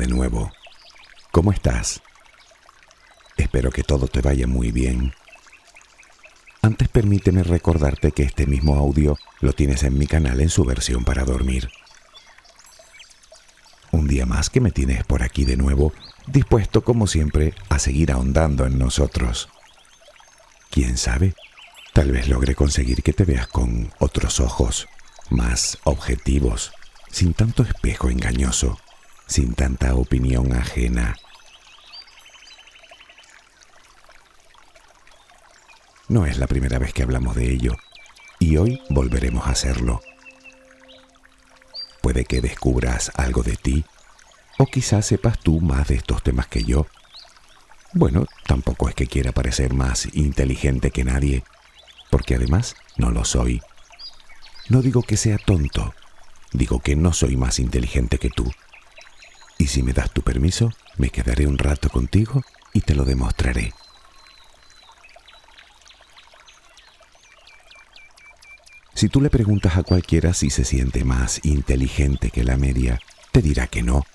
de 0.00 0.06
nuevo. 0.06 0.50
¿Cómo 1.30 1.52
estás? 1.52 2.00
Espero 3.36 3.70
que 3.70 3.82
todo 3.82 4.08
te 4.08 4.22
vaya 4.22 4.46
muy 4.46 4.72
bien. 4.72 5.12
Antes 6.62 6.88
permíteme 6.88 7.42
recordarte 7.42 8.10
que 8.12 8.22
este 8.22 8.46
mismo 8.46 8.76
audio 8.76 9.18
lo 9.40 9.52
tienes 9.52 9.82
en 9.82 9.98
mi 9.98 10.06
canal 10.06 10.40
en 10.40 10.48
su 10.48 10.64
versión 10.64 11.04
para 11.04 11.24
dormir. 11.24 11.70
Un 13.92 14.08
día 14.08 14.24
más 14.24 14.48
que 14.48 14.62
me 14.62 14.70
tienes 14.70 15.04
por 15.04 15.22
aquí 15.22 15.44
de 15.44 15.58
nuevo, 15.58 15.92
dispuesto 16.26 16.82
como 16.82 17.06
siempre 17.06 17.54
a 17.68 17.78
seguir 17.78 18.10
ahondando 18.10 18.64
en 18.64 18.78
nosotros. 18.78 19.50
¿Quién 20.70 20.96
sabe? 20.96 21.34
Tal 21.92 22.10
vez 22.10 22.26
logre 22.26 22.54
conseguir 22.54 23.02
que 23.02 23.12
te 23.12 23.24
veas 23.24 23.48
con 23.48 23.92
otros 23.98 24.40
ojos, 24.40 24.88
más 25.28 25.76
objetivos, 25.84 26.72
sin 27.10 27.34
tanto 27.34 27.64
espejo 27.64 28.08
engañoso, 28.08 28.78
sin 29.30 29.54
tanta 29.54 29.94
opinión 29.94 30.52
ajena. 30.52 31.16
No 36.08 36.26
es 36.26 36.36
la 36.38 36.48
primera 36.48 36.80
vez 36.80 36.92
que 36.92 37.04
hablamos 37.04 37.36
de 37.36 37.48
ello, 37.48 37.76
y 38.40 38.56
hoy 38.56 38.82
volveremos 38.90 39.46
a 39.46 39.50
hacerlo. 39.50 40.00
Puede 42.02 42.24
que 42.24 42.40
descubras 42.40 43.12
algo 43.14 43.44
de 43.44 43.54
ti, 43.54 43.84
o 44.58 44.66
quizás 44.66 45.06
sepas 45.06 45.38
tú 45.38 45.60
más 45.60 45.86
de 45.86 45.94
estos 45.94 46.24
temas 46.24 46.48
que 46.48 46.64
yo. 46.64 46.88
Bueno, 47.92 48.26
tampoco 48.46 48.88
es 48.88 48.96
que 48.96 49.06
quiera 49.06 49.30
parecer 49.30 49.74
más 49.74 50.08
inteligente 50.12 50.90
que 50.90 51.04
nadie, 51.04 51.44
porque 52.10 52.34
además 52.34 52.74
no 52.96 53.12
lo 53.12 53.24
soy. 53.24 53.62
No 54.68 54.82
digo 54.82 55.04
que 55.04 55.16
sea 55.16 55.38
tonto, 55.38 55.94
digo 56.52 56.80
que 56.80 56.96
no 56.96 57.12
soy 57.12 57.36
más 57.36 57.60
inteligente 57.60 58.18
que 58.18 58.30
tú. 58.30 58.50
Y 59.60 59.66
si 59.66 59.82
me 59.82 59.92
das 59.92 60.10
tu 60.10 60.22
permiso, 60.22 60.72
me 60.96 61.10
quedaré 61.10 61.46
un 61.46 61.58
rato 61.58 61.90
contigo 61.90 62.42
y 62.72 62.80
te 62.80 62.94
lo 62.94 63.04
demostraré. 63.04 63.74
Si 68.94 69.10
tú 69.10 69.20
le 69.20 69.28
preguntas 69.28 69.76
a 69.76 69.82
cualquiera 69.82 70.32
si 70.32 70.48
se 70.48 70.64
siente 70.64 71.04
más 71.04 71.44
inteligente 71.44 72.30
que 72.30 72.42
la 72.42 72.56
media, 72.56 73.00
te 73.32 73.42
dirá 73.42 73.66
que 73.66 73.82
no, 73.82 74.06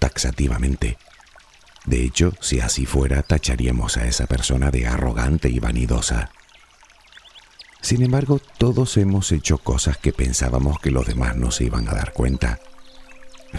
taxativamente. 0.00 0.98
De 1.86 2.02
hecho, 2.02 2.32
si 2.40 2.58
así 2.58 2.84
fuera, 2.84 3.22
tacharíamos 3.22 3.98
a 3.98 4.04
esa 4.04 4.26
persona 4.26 4.72
de 4.72 4.88
arrogante 4.88 5.48
y 5.48 5.60
vanidosa. 5.60 6.32
Sin 7.82 8.02
embargo, 8.02 8.40
todos 8.58 8.96
hemos 8.96 9.30
hecho 9.30 9.58
cosas 9.58 9.96
que 9.96 10.12
pensábamos 10.12 10.80
que 10.80 10.90
los 10.90 11.06
demás 11.06 11.36
no 11.36 11.52
se 11.52 11.62
iban 11.62 11.86
a 11.88 11.94
dar 11.94 12.12
cuenta. 12.12 12.58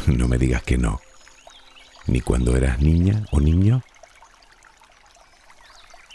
No 0.05 0.27
me 0.27 0.37
digas 0.37 0.63
que 0.63 0.77
no. 0.77 0.99
Ni 2.09 2.21
cuando 2.21 2.57
eras 2.57 2.79
niña 2.79 3.23
o 3.29 3.39
niño. 3.39 3.83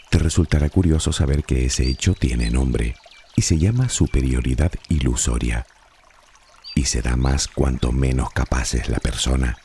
Te 0.09 0.17
resultará 0.19 0.69
curioso 0.69 1.13
saber 1.13 1.45
que 1.45 1.65
ese 1.65 1.87
hecho 1.87 2.13
tiene 2.13 2.49
nombre 2.49 2.97
y 3.37 3.43
se 3.43 3.57
llama 3.57 3.87
superioridad 3.87 4.73
ilusoria. 4.89 5.65
Y 6.75 6.83
se 6.83 7.01
da 7.01 7.15
más 7.15 7.47
cuanto 7.47 7.93
menos 7.93 8.29
capaz 8.31 8.73
es 8.73 8.89
la 8.89 8.99
persona. 8.99 9.57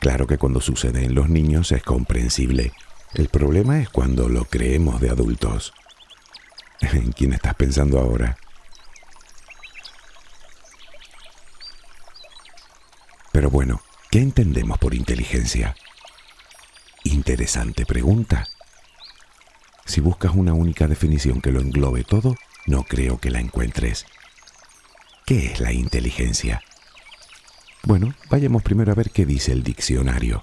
Claro 0.00 0.26
que 0.26 0.38
cuando 0.38 0.60
sucede 0.60 1.04
en 1.04 1.14
los 1.14 1.28
niños 1.28 1.70
es 1.70 1.84
comprensible. 1.84 2.72
El 3.14 3.28
problema 3.28 3.78
es 3.78 3.90
cuando 3.90 4.28
lo 4.28 4.46
creemos 4.46 5.00
de 5.00 5.10
adultos. 5.10 5.72
¿En 6.80 7.12
quién 7.12 7.32
estás 7.32 7.54
pensando 7.54 8.00
ahora? 8.00 8.36
Pero 13.30 13.48
bueno, 13.48 13.80
¿qué 14.12 14.18
entendemos 14.18 14.76
por 14.76 14.92
inteligencia? 14.92 15.74
Interesante 17.02 17.86
pregunta. 17.86 18.46
Si 19.86 20.02
buscas 20.02 20.34
una 20.34 20.52
única 20.52 20.86
definición 20.86 21.40
que 21.40 21.50
lo 21.50 21.62
englobe 21.62 22.04
todo, 22.04 22.36
no 22.66 22.82
creo 22.82 23.18
que 23.18 23.30
la 23.30 23.40
encuentres. 23.40 24.04
¿Qué 25.24 25.46
es 25.46 25.60
la 25.60 25.72
inteligencia? 25.72 26.62
Bueno, 27.84 28.14
vayamos 28.28 28.62
primero 28.62 28.92
a 28.92 28.94
ver 28.94 29.10
qué 29.10 29.24
dice 29.24 29.50
el 29.50 29.62
diccionario. 29.62 30.42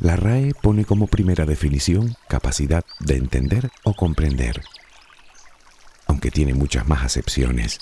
La 0.00 0.16
RAE 0.16 0.54
pone 0.54 0.86
como 0.86 1.08
primera 1.08 1.44
definición 1.44 2.16
capacidad 2.26 2.86
de 3.00 3.16
entender 3.16 3.70
o 3.84 3.92
comprender, 3.92 4.62
aunque 6.06 6.30
tiene 6.30 6.54
muchas 6.54 6.88
más 6.88 7.04
acepciones. 7.04 7.80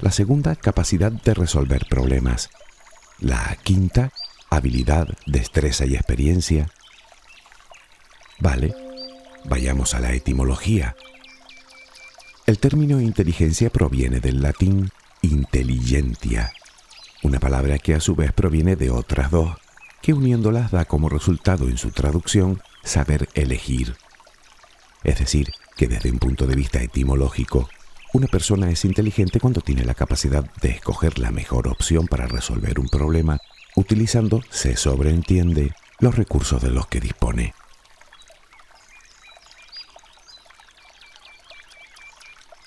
La 0.00 0.10
segunda, 0.10 0.56
capacidad 0.56 1.12
de 1.12 1.34
resolver 1.34 1.86
problemas. 1.88 2.50
La 3.20 3.56
quinta, 3.62 4.12
habilidad, 4.50 5.08
destreza 5.26 5.86
y 5.86 5.94
experiencia. 5.94 6.68
Vale, 8.38 8.74
vayamos 9.44 9.94
a 9.94 10.00
la 10.00 10.12
etimología. 10.12 10.96
El 12.46 12.58
término 12.58 13.00
inteligencia 13.00 13.70
proviene 13.70 14.20
del 14.20 14.42
latín 14.42 14.90
intelligentia, 15.22 16.52
una 17.22 17.40
palabra 17.40 17.78
que 17.78 17.94
a 17.94 18.00
su 18.00 18.14
vez 18.14 18.32
proviene 18.32 18.76
de 18.76 18.90
otras 18.90 19.30
dos, 19.30 19.56
que 20.02 20.12
uniéndolas 20.12 20.70
da 20.70 20.84
como 20.84 21.08
resultado 21.08 21.68
en 21.68 21.78
su 21.78 21.90
traducción 21.90 22.60
saber 22.82 23.28
elegir. 23.34 23.96
Es 25.04 25.18
decir, 25.18 25.52
que 25.76 25.88
desde 25.88 26.10
un 26.10 26.18
punto 26.18 26.46
de 26.46 26.56
vista 26.56 26.82
etimológico, 26.82 27.70
una 28.14 28.28
persona 28.28 28.70
es 28.70 28.84
inteligente 28.84 29.40
cuando 29.40 29.60
tiene 29.60 29.84
la 29.84 29.94
capacidad 29.94 30.48
de 30.62 30.70
escoger 30.70 31.18
la 31.18 31.32
mejor 31.32 31.66
opción 31.66 32.06
para 32.06 32.28
resolver 32.28 32.78
un 32.78 32.88
problema, 32.88 33.38
utilizando, 33.74 34.40
se 34.50 34.76
sobreentiende, 34.76 35.72
los 35.98 36.14
recursos 36.14 36.62
de 36.62 36.70
los 36.70 36.86
que 36.86 37.00
dispone. 37.00 37.54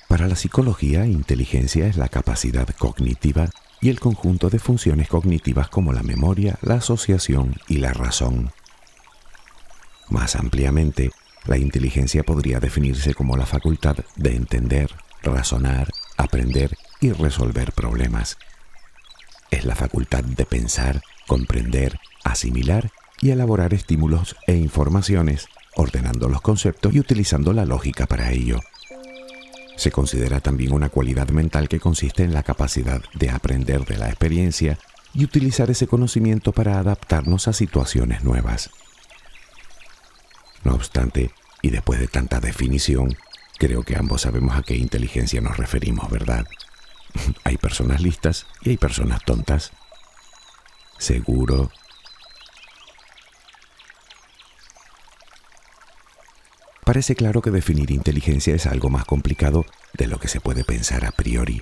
Para 0.09 0.27
la 0.27 0.35
psicología, 0.35 1.05
inteligencia 1.05 1.87
es 1.87 1.95
la 1.95 2.09
capacidad 2.09 2.67
cognitiva 2.77 3.49
y 3.79 3.87
el 3.87 4.01
conjunto 4.01 4.49
de 4.49 4.59
funciones 4.59 5.07
cognitivas 5.07 5.69
como 5.69 5.93
la 5.93 6.03
memoria, 6.03 6.59
la 6.61 6.75
asociación 6.75 7.55
y 7.69 7.77
la 7.77 7.93
razón. 7.93 8.51
Más 10.09 10.35
ampliamente, 10.35 11.11
la 11.45 11.57
inteligencia 11.57 12.23
podría 12.23 12.59
definirse 12.59 13.13
como 13.13 13.37
la 13.37 13.45
facultad 13.45 13.95
de 14.17 14.35
entender, 14.35 14.89
razonar, 15.27 15.89
aprender 16.17 16.77
y 16.99 17.11
resolver 17.11 17.71
problemas. 17.73 18.37
Es 19.51 19.65
la 19.65 19.75
facultad 19.75 20.23
de 20.23 20.45
pensar, 20.45 21.01
comprender, 21.25 21.99
asimilar 22.23 22.89
y 23.21 23.31
elaborar 23.31 23.73
estímulos 23.73 24.35
e 24.47 24.55
informaciones, 24.55 25.47
ordenando 25.75 26.29
los 26.29 26.41
conceptos 26.41 26.93
y 26.93 26.99
utilizando 26.99 27.53
la 27.53 27.65
lógica 27.65 28.05
para 28.05 28.31
ello. 28.31 28.59
Se 29.75 29.91
considera 29.91 30.39
también 30.39 30.73
una 30.73 30.89
cualidad 30.89 31.29
mental 31.29 31.69
que 31.69 31.79
consiste 31.79 32.23
en 32.23 32.33
la 32.33 32.43
capacidad 32.43 33.01
de 33.13 33.29
aprender 33.29 33.85
de 33.85 33.97
la 33.97 34.07
experiencia 34.07 34.79
y 35.13 35.23
utilizar 35.23 35.69
ese 35.69 35.87
conocimiento 35.87 36.51
para 36.51 36.79
adaptarnos 36.79 37.47
a 37.47 37.53
situaciones 37.53 38.23
nuevas. 38.23 38.71
No 40.63 40.73
obstante, 40.73 41.31
y 41.61 41.69
después 41.69 41.99
de 41.99 42.07
tanta 42.07 42.39
definición, 42.39 43.15
creo 43.57 43.83
que 43.83 43.95
ambos 43.95 44.21
sabemos 44.21 44.55
a 44.55 44.63
qué 44.63 44.75
inteligencia 44.75 45.41
nos 45.41 45.57
referimos, 45.57 46.09
¿verdad? 46.09 46.45
hay 47.43 47.57
personas 47.57 48.01
listas 48.01 48.45
y 48.61 48.71
hay 48.71 48.77
personas 48.77 49.23
tontas. 49.25 49.71
Seguro 50.97 51.69
Parece 56.87 57.15
claro 57.15 57.41
que 57.41 57.51
definir 57.51 57.91
inteligencia 57.91 58.55
es 58.55 58.65
algo 58.65 58.89
más 58.89 59.03
complicado 59.03 59.65
de 59.97 60.07
lo 60.07 60.21
que 60.21 60.29
se 60.29 60.39
puede 60.39 60.63
pensar 60.63 61.03
a 61.03 61.11
priori. 61.11 61.61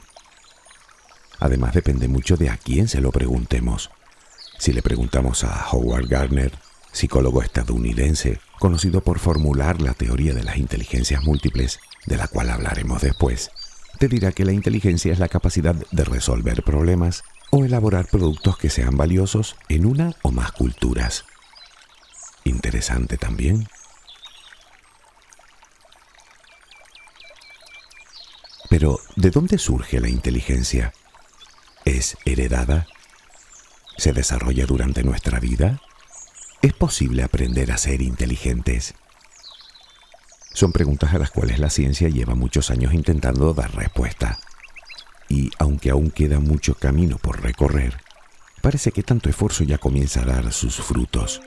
Además 1.40 1.74
depende 1.74 2.08
mucho 2.08 2.38
de 2.38 2.52
a 2.52 2.58
quién 2.58 2.88
se 2.88 3.02
lo 3.02 3.12
preguntemos. 3.12 3.90
Si 4.60 4.72
le 4.72 4.84
preguntamos 4.84 5.44
a 5.44 5.68
Howard 5.72 6.08
Gardner, 6.08 6.52
psicólogo 6.92 7.42
estadounidense, 7.42 8.40
conocido 8.60 9.02
por 9.02 9.20
formular 9.20 9.82
la 9.82 9.94
teoría 9.94 10.34
de 10.34 10.44
las 10.44 10.58
inteligencias 10.58 11.24
múltiples, 11.24 11.80
de 12.06 12.18
la 12.18 12.28
cual 12.28 12.50
hablaremos 12.50 13.02
después, 13.02 13.52
te 14.00 14.08
dirá 14.08 14.32
que 14.32 14.46
la 14.46 14.52
inteligencia 14.52 15.14
es 15.14 15.20
la 15.20 15.30
capacidad 15.30 15.76
de 15.76 16.04
resolver 16.04 16.64
problemas 16.64 17.24
o 17.52 17.64
elaborar 17.64 18.08
productos 18.08 18.58
que 18.58 18.70
sean 18.70 18.98
valiosos 18.98 19.56
en 19.70 19.86
una 19.86 20.14
o 20.22 20.32
más 20.32 20.52
culturas. 20.52 21.26
Interesante 22.44 23.18
también. 23.18 23.68
Pero, 28.70 29.00
¿de 29.16 29.30
dónde 29.30 29.58
surge 29.58 30.00
la 30.02 30.10
inteligencia? 30.10 30.94
¿Es 31.86 32.18
heredada? 32.26 32.88
¿Se 33.98 34.12
desarrolla 34.12 34.66
durante 34.66 35.04
nuestra 35.04 35.40
vida? 35.40 35.80
¿Es 36.66 36.74
posible 36.74 37.22
aprender 37.22 37.72
a 37.72 37.78
ser 37.78 38.02
inteligentes? 38.02 38.96
Son 40.52 40.72
preguntas 40.72 41.14
a 41.14 41.20
las 41.20 41.30
cuales 41.30 41.60
la 41.60 41.70
ciencia 41.70 42.10
lleva 42.10 42.34
muchos 42.34 42.72
años 42.72 42.92
intentando 42.96 43.54
dar 43.54 43.76
respuesta. 43.76 44.40
Y 45.30 45.52
aunque 45.60 45.92
aún 45.92 46.10
queda 46.10 46.40
mucho 46.40 46.74
camino 46.74 47.20
por 47.20 47.44
recorrer, 47.44 48.02
parece 48.64 48.92
que 48.92 49.04
tanto 49.04 49.30
esfuerzo 49.30 49.64
ya 49.64 49.78
comienza 49.78 50.24
a 50.24 50.26
dar 50.26 50.52
sus 50.52 50.78
frutos. 50.78 51.40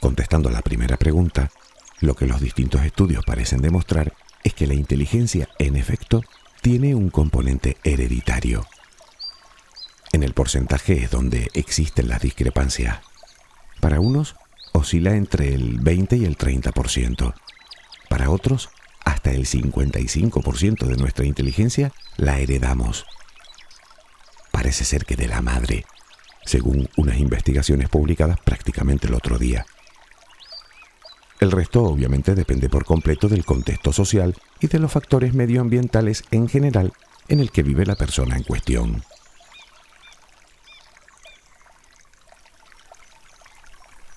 Contestando 0.00 0.48
a 0.48 0.52
la 0.52 0.62
primera 0.62 0.96
pregunta, 0.96 1.52
lo 2.00 2.16
que 2.16 2.26
los 2.26 2.40
distintos 2.40 2.84
estudios 2.84 3.24
parecen 3.24 3.62
demostrar 3.62 4.12
es 4.42 4.54
que 4.54 4.66
la 4.66 4.74
inteligencia, 4.74 5.48
en 5.60 5.76
efecto, 5.76 6.20
tiene 6.62 6.96
un 6.96 7.10
componente 7.10 7.76
hereditario. 7.84 8.66
En 10.16 10.22
el 10.22 10.32
porcentaje 10.32 10.94
es 11.04 11.10
donde 11.10 11.50
existen 11.52 12.08
las 12.08 12.22
discrepancias. 12.22 13.00
Para 13.80 14.00
unos, 14.00 14.34
oscila 14.72 15.14
entre 15.14 15.52
el 15.52 15.78
20 15.78 16.16
y 16.16 16.24
el 16.24 16.38
30%. 16.38 17.34
Para 18.08 18.30
otros, 18.30 18.70
hasta 19.04 19.32
el 19.32 19.44
55% 19.44 20.86
de 20.86 20.96
nuestra 20.96 21.26
inteligencia 21.26 21.92
la 22.16 22.38
heredamos. 22.38 23.04
Parece 24.52 24.86
ser 24.86 25.04
que 25.04 25.16
de 25.16 25.28
la 25.28 25.42
madre, 25.42 25.84
según 26.46 26.88
unas 26.96 27.18
investigaciones 27.18 27.90
publicadas 27.90 28.40
prácticamente 28.40 29.08
el 29.08 29.14
otro 29.14 29.36
día. 29.36 29.66
El 31.40 31.52
resto 31.52 31.84
obviamente 31.84 32.34
depende 32.34 32.70
por 32.70 32.86
completo 32.86 33.28
del 33.28 33.44
contexto 33.44 33.92
social 33.92 34.34
y 34.60 34.68
de 34.68 34.78
los 34.78 34.90
factores 34.90 35.34
medioambientales 35.34 36.24
en 36.30 36.48
general 36.48 36.94
en 37.28 37.40
el 37.40 37.50
que 37.50 37.62
vive 37.62 37.84
la 37.84 37.96
persona 37.96 38.38
en 38.38 38.44
cuestión. 38.44 39.04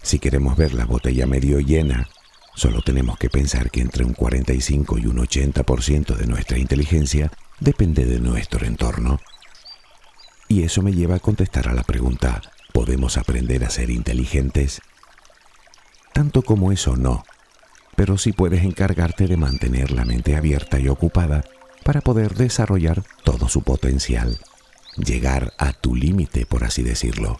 Si 0.09 0.17
queremos 0.17 0.57
ver 0.57 0.73
la 0.73 0.85
botella 0.85 1.27
medio 1.27 1.59
llena, 1.59 2.09
solo 2.55 2.81
tenemos 2.81 3.19
que 3.19 3.29
pensar 3.29 3.69
que 3.69 3.79
entre 3.79 4.03
un 4.03 4.13
45 4.13 4.97
y 4.97 5.05
un 5.05 5.17
80% 5.17 6.15
de 6.15 6.25
nuestra 6.25 6.57
inteligencia 6.57 7.31
depende 7.59 8.05
de 8.05 8.19
nuestro 8.19 8.65
entorno. 8.65 9.19
Y 10.47 10.63
eso 10.63 10.81
me 10.81 10.93
lleva 10.93 11.17
a 11.17 11.19
contestar 11.19 11.67
a 11.67 11.75
la 11.75 11.83
pregunta, 11.83 12.41
¿podemos 12.73 13.17
aprender 13.17 13.63
a 13.63 13.69
ser 13.69 13.91
inteligentes? 13.91 14.81
Tanto 16.11 16.41
como 16.41 16.71
eso 16.71 16.97
no, 16.97 17.23
pero 17.95 18.17
sí 18.17 18.31
puedes 18.31 18.63
encargarte 18.63 19.27
de 19.27 19.37
mantener 19.37 19.91
la 19.91 20.05
mente 20.05 20.35
abierta 20.35 20.79
y 20.79 20.87
ocupada 20.87 21.43
para 21.83 22.01
poder 22.01 22.33
desarrollar 22.33 23.03
todo 23.23 23.47
su 23.47 23.61
potencial, 23.61 24.39
llegar 24.97 25.53
a 25.59 25.71
tu 25.71 25.93
límite, 25.93 26.47
por 26.47 26.63
así 26.63 26.81
decirlo. 26.81 27.39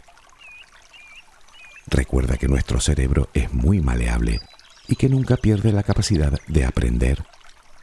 Recuerda 1.90 2.38
que 2.38 2.48
nuestro 2.48 2.80
cerebro 2.80 3.30
es 3.34 3.52
muy 3.52 3.82
maleable 3.82 4.42
y 4.88 4.96
que 4.96 5.10
nunca 5.10 5.38
pierde 5.38 5.72
la 5.72 5.84
capacidad 5.84 6.40
de 6.48 6.66
aprender 6.66 7.26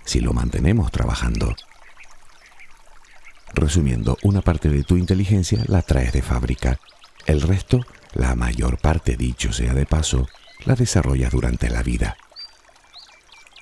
si 0.04 0.20
lo 0.20 0.32
mantenemos 0.32 0.92
trabajando. 0.92 1.54
Resumiendo, 3.54 4.16
una 4.22 4.42
parte 4.42 4.68
de 4.68 4.84
tu 4.84 4.96
inteligencia 4.96 5.64
la 5.66 5.82
traes 5.82 6.12
de 6.12 6.22
fábrica, 6.22 6.78
el 7.26 7.42
resto, 7.42 7.80
la 8.14 8.34
mayor 8.36 8.78
parte 8.78 9.16
dicho 9.16 9.52
sea 9.52 9.74
de 9.74 9.86
paso, 9.86 10.28
la 10.64 10.76
desarrollas 10.76 11.32
durante 11.32 11.68
la 11.68 11.82
vida. 11.82 12.16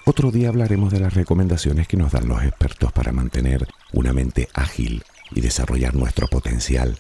Otro 0.05 0.31
día 0.31 0.51
hablaremos 0.51 0.93
de 0.93 1.01
las 1.01 1.15
recomendaciones 1.15 1.89
que 1.89 1.97
nos 1.97 2.13
dan 2.13 2.29
los 2.29 2.43
expertos 2.43 2.93
para 2.93 3.13
mantener 3.13 3.67
una 3.95 4.13
mente 4.13 4.49
ágil 4.53 5.03
y 5.31 5.41
desarrollar 5.41 5.95
nuestro 5.95 6.29
potencial. 6.29 6.99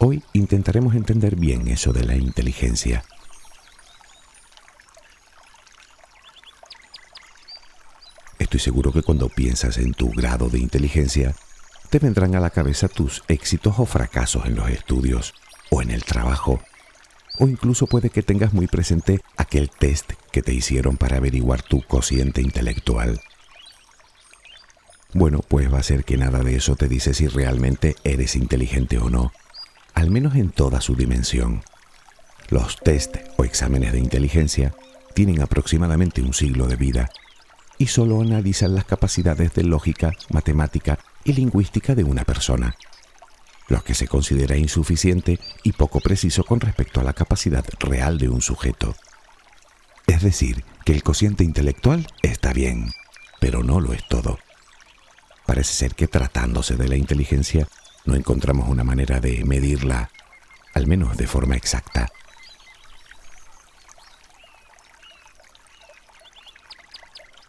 Hoy 0.00 0.22
intentaremos 0.32 0.94
entender 0.94 1.36
bien 1.36 1.66
eso 1.68 1.92
de 1.92 2.04
la 2.04 2.14
inteligencia. 2.14 3.04
Estoy 8.38 8.60
seguro 8.60 8.92
que 8.92 9.02
cuando 9.02 9.28
piensas 9.28 9.78
en 9.78 9.94
tu 9.94 10.10
grado 10.10 10.48
de 10.48 10.60
inteligencia, 10.60 11.34
te 11.90 11.98
vendrán 11.98 12.36
a 12.36 12.40
la 12.40 12.50
cabeza 12.50 12.86
tus 12.86 13.24
éxitos 13.26 13.74
o 13.78 13.86
fracasos 13.86 14.46
en 14.46 14.54
los 14.54 14.70
estudios 14.70 15.34
o 15.70 15.82
en 15.82 15.90
el 15.90 16.04
trabajo 16.04 16.60
o 17.38 17.48
incluso 17.48 17.86
puede 17.86 18.10
que 18.10 18.22
tengas 18.22 18.52
muy 18.52 18.66
presente 18.66 19.20
aquel 19.36 19.70
test 19.70 20.12
que 20.32 20.42
te 20.42 20.52
hicieron 20.52 20.96
para 20.96 21.16
averiguar 21.16 21.62
tu 21.62 21.82
cociente 21.82 22.40
intelectual. 22.40 23.20
Bueno, 25.14 25.40
pues 25.46 25.72
va 25.72 25.78
a 25.78 25.82
ser 25.82 26.04
que 26.04 26.16
nada 26.16 26.40
de 26.40 26.56
eso 26.56 26.76
te 26.76 26.88
dice 26.88 27.14
si 27.14 27.28
realmente 27.28 27.96
eres 28.04 28.36
inteligente 28.36 28.98
o 28.98 29.08
no, 29.08 29.32
al 29.98 30.10
menos 30.10 30.36
en 30.36 30.50
toda 30.50 30.80
su 30.80 30.94
dimensión. 30.94 31.62
Los 32.50 32.78
test 32.78 33.16
o 33.36 33.44
exámenes 33.44 33.92
de 33.92 33.98
inteligencia 33.98 34.72
tienen 35.14 35.42
aproximadamente 35.42 36.22
un 36.22 36.32
siglo 36.32 36.66
de 36.66 36.76
vida 36.76 37.10
y 37.78 37.88
solo 37.88 38.20
analizan 38.20 38.74
las 38.74 38.84
capacidades 38.84 39.54
de 39.54 39.64
lógica, 39.64 40.12
matemática 40.30 40.98
y 41.24 41.32
lingüística 41.32 41.94
de 41.94 42.04
una 42.04 42.24
persona 42.24 42.76
lo 43.68 43.84
que 43.84 43.94
se 43.94 44.08
considera 44.08 44.56
insuficiente 44.56 45.38
y 45.62 45.72
poco 45.72 46.00
preciso 46.00 46.42
con 46.42 46.60
respecto 46.60 47.00
a 47.00 47.04
la 47.04 47.12
capacidad 47.12 47.64
real 47.78 48.16
de 48.16 48.30
un 48.30 48.40
sujeto. 48.40 48.96
Es 50.06 50.22
decir, 50.22 50.64
que 50.86 50.92
el 50.92 51.02
cociente 51.02 51.44
intelectual 51.44 52.06
está 52.22 52.54
bien, 52.54 52.88
pero 53.40 53.62
no 53.62 53.80
lo 53.80 53.92
es 53.92 54.06
todo. 54.08 54.38
Parece 55.46 55.74
ser 55.74 55.94
que 55.94 56.08
tratándose 56.08 56.76
de 56.76 56.88
la 56.88 56.96
inteligencia 56.96 57.68
no 58.08 58.14
encontramos 58.14 58.70
una 58.70 58.84
manera 58.84 59.20
de 59.20 59.44
medirla, 59.44 60.10
al 60.72 60.86
menos 60.86 61.18
de 61.18 61.26
forma 61.26 61.56
exacta. 61.56 62.08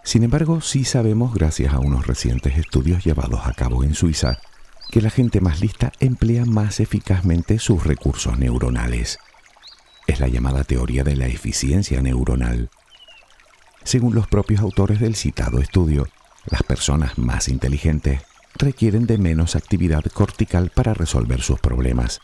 Sin 0.03 0.23
embargo, 0.23 0.59
sí 0.59 0.83
sabemos, 0.83 1.33
gracias 1.33 1.73
a 1.73 1.79
unos 1.79 2.07
recientes 2.07 2.57
estudios 2.57 3.05
llevados 3.05 3.47
a 3.47 3.53
cabo 3.53 3.85
en 3.85 3.93
Suiza, 3.93 4.39
que 4.91 5.01
la 5.01 5.09
gente 5.09 5.39
más 5.39 5.61
lista 5.61 5.93
emplea 6.01 6.43
más 6.43 6.81
eficazmente 6.81 7.57
sus 7.57 7.85
recursos 7.85 8.37
neuronales. 8.37 9.17
Es 10.07 10.19
la 10.19 10.27
llamada 10.27 10.65
teoría 10.65 11.05
de 11.05 11.15
la 11.15 11.27
eficiencia 11.27 12.01
neuronal. 12.01 12.69
Según 13.85 14.13
los 14.13 14.27
propios 14.27 14.59
autores 14.59 14.99
del 14.99 15.15
citado 15.15 15.59
estudio, 15.59 16.09
las 16.47 16.63
personas 16.63 17.17
más 17.17 17.47
inteligentes 17.47 18.23
requieren 18.59 19.07
de 19.07 19.17
menos 19.17 19.55
actividad 19.55 20.03
cortical 20.13 20.69
para 20.69 20.93
resolver 20.93 21.41
sus 21.41 21.59
problemas. 21.59 22.19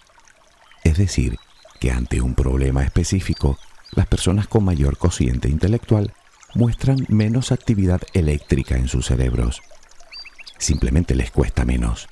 Es 0.83 0.97
decir, 0.97 1.39
que 1.79 1.91
ante 1.91 2.21
un 2.21 2.35
problema 2.35 2.83
específico, 2.83 3.57
las 3.93 4.05
personas 4.07 4.47
con 4.47 4.65
mayor 4.65 4.97
cociente 4.97 5.49
intelectual 5.49 6.13
muestran 6.53 7.05
menos 7.07 7.51
actividad 7.51 8.01
eléctrica 8.13 8.75
en 8.75 8.87
sus 8.87 9.07
cerebros. 9.07 9.61
Simplemente 10.57 11.15
les 11.15 11.31
cuesta 11.31 11.65
menos. 11.65 12.07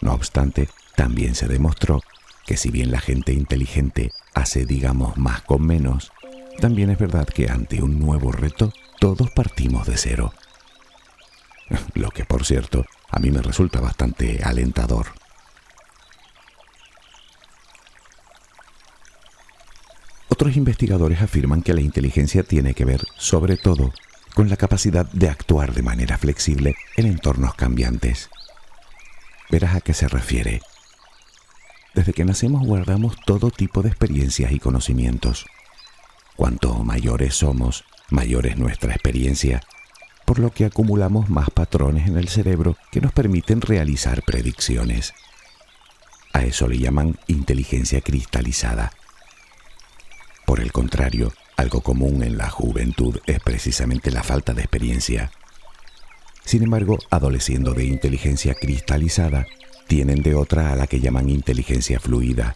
No 0.00 0.14
obstante, 0.14 0.68
también 0.96 1.34
se 1.34 1.46
demostró 1.46 2.00
que 2.46 2.56
si 2.56 2.70
bien 2.70 2.90
la 2.90 3.00
gente 3.00 3.32
inteligente 3.32 4.10
hace, 4.34 4.64
digamos, 4.64 5.16
más 5.18 5.42
con 5.42 5.66
menos, 5.66 6.12
también 6.60 6.90
es 6.90 6.98
verdad 6.98 7.26
que 7.26 7.48
ante 7.48 7.82
un 7.82 7.98
nuevo 7.98 8.32
reto 8.32 8.72
todos 8.98 9.30
partimos 9.30 9.86
de 9.86 9.96
cero. 9.96 10.32
Lo 11.94 12.10
que, 12.10 12.24
por 12.24 12.44
cierto, 12.44 12.84
a 13.10 13.18
mí 13.18 13.30
me 13.30 13.42
resulta 13.42 13.80
bastante 13.80 14.40
alentador. 14.42 15.06
Otros 20.28 20.56
investigadores 20.56 21.20
afirman 21.20 21.62
que 21.62 21.74
la 21.74 21.80
inteligencia 21.80 22.42
tiene 22.42 22.74
que 22.74 22.84
ver, 22.84 23.02
sobre 23.16 23.56
todo, 23.56 23.92
con 24.34 24.48
la 24.48 24.56
capacidad 24.56 25.06
de 25.06 25.28
actuar 25.28 25.74
de 25.74 25.82
manera 25.82 26.16
flexible 26.16 26.76
en 26.96 27.06
entornos 27.06 27.54
cambiantes 27.54 28.30
verás 29.50 29.76
a 29.76 29.80
qué 29.80 29.94
se 29.94 30.08
refiere. 30.08 30.60
Desde 31.94 32.12
que 32.12 32.24
nacemos 32.24 32.66
guardamos 32.66 33.16
todo 33.24 33.50
tipo 33.50 33.82
de 33.82 33.88
experiencias 33.88 34.52
y 34.52 34.58
conocimientos. 34.58 35.46
Cuanto 36.36 36.74
mayores 36.84 37.34
somos, 37.34 37.84
mayor 38.10 38.46
es 38.46 38.58
nuestra 38.58 38.92
experiencia, 38.92 39.62
por 40.28 40.40
lo 40.40 40.50
que 40.50 40.66
acumulamos 40.66 41.30
más 41.30 41.48
patrones 41.48 42.06
en 42.06 42.18
el 42.18 42.28
cerebro 42.28 42.76
que 42.92 43.00
nos 43.00 43.12
permiten 43.12 43.62
realizar 43.62 44.22
predicciones. 44.22 45.14
A 46.34 46.42
eso 46.42 46.68
le 46.68 46.76
llaman 46.76 47.18
inteligencia 47.28 48.02
cristalizada. 48.02 48.92
Por 50.44 50.60
el 50.60 50.70
contrario, 50.70 51.32
algo 51.56 51.80
común 51.80 52.22
en 52.22 52.36
la 52.36 52.50
juventud 52.50 53.18
es 53.24 53.40
precisamente 53.40 54.10
la 54.10 54.22
falta 54.22 54.52
de 54.52 54.60
experiencia. 54.60 55.30
Sin 56.44 56.62
embargo, 56.62 56.98
adoleciendo 57.08 57.72
de 57.72 57.86
inteligencia 57.86 58.52
cristalizada, 58.52 59.46
tienen 59.86 60.20
de 60.20 60.34
otra 60.34 60.74
a 60.74 60.76
la 60.76 60.86
que 60.88 61.00
llaman 61.00 61.30
inteligencia 61.30 62.00
fluida. 62.00 62.54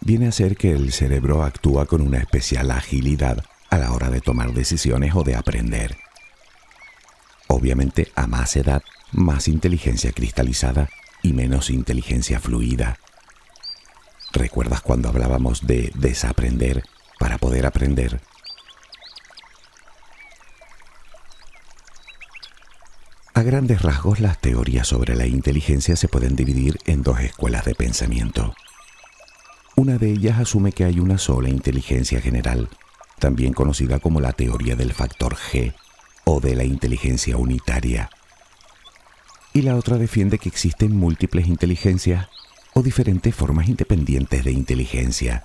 Viene 0.00 0.26
a 0.26 0.32
ser 0.32 0.56
que 0.56 0.72
el 0.72 0.90
cerebro 0.92 1.44
actúa 1.44 1.86
con 1.86 2.00
una 2.00 2.18
especial 2.18 2.72
agilidad 2.72 3.44
a 3.70 3.78
la 3.78 3.92
hora 3.92 4.10
de 4.10 4.20
tomar 4.20 4.52
decisiones 4.52 5.14
o 5.14 5.22
de 5.22 5.36
aprender. 5.36 5.96
Obviamente, 7.52 8.12
a 8.14 8.28
más 8.28 8.54
edad, 8.54 8.80
más 9.10 9.48
inteligencia 9.48 10.12
cristalizada 10.12 10.88
y 11.20 11.32
menos 11.32 11.68
inteligencia 11.68 12.38
fluida. 12.38 12.96
¿Recuerdas 14.32 14.82
cuando 14.82 15.08
hablábamos 15.08 15.66
de 15.66 15.90
desaprender 15.96 16.84
para 17.18 17.38
poder 17.38 17.66
aprender? 17.66 18.20
A 23.34 23.42
grandes 23.42 23.82
rasgos, 23.82 24.20
las 24.20 24.40
teorías 24.40 24.86
sobre 24.86 25.16
la 25.16 25.26
inteligencia 25.26 25.96
se 25.96 26.06
pueden 26.06 26.36
dividir 26.36 26.78
en 26.86 27.02
dos 27.02 27.18
escuelas 27.18 27.64
de 27.64 27.74
pensamiento. 27.74 28.54
Una 29.74 29.98
de 29.98 30.12
ellas 30.12 30.38
asume 30.38 30.70
que 30.70 30.84
hay 30.84 31.00
una 31.00 31.18
sola 31.18 31.48
inteligencia 31.48 32.20
general, 32.20 32.68
también 33.18 33.52
conocida 33.54 33.98
como 33.98 34.20
la 34.20 34.34
teoría 34.34 34.76
del 34.76 34.92
factor 34.92 35.34
G 35.34 35.74
o 36.24 36.40
de 36.40 36.54
la 36.56 36.64
inteligencia 36.64 37.36
unitaria. 37.36 38.10
Y 39.52 39.62
la 39.62 39.76
otra 39.76 39.98
defiende 39.98 40.38
que 40.38 40.48
existen 40.48 40.96
múltiples 40.96 41.48
inteligencias 41.48 42.28
o 42.74 42.82
diferentes 42.82 43.34
formas 43.34 43.68
independientes 43.68 44.44
de 44.44 44.52
inteligencia. 44.52 45.42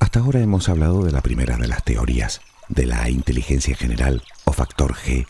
Hasta 0.00 0.20
ahora 0.20 0.40
hemos 0.40 0.68
hablado 0.68 1.04
de 1.04 1.12
la 1.12 1.20
primera 1.22 1.56
de 1.56 1.68
las 1.68 1.84
teorías, 1.84 2.40
de 2.68 2.86
la 2.86 3.08
inteligencia 3.10 3.76
general 3.76 4.22
o 4.44 4.52
factor 4.52 4.94
G, 4.94 5.26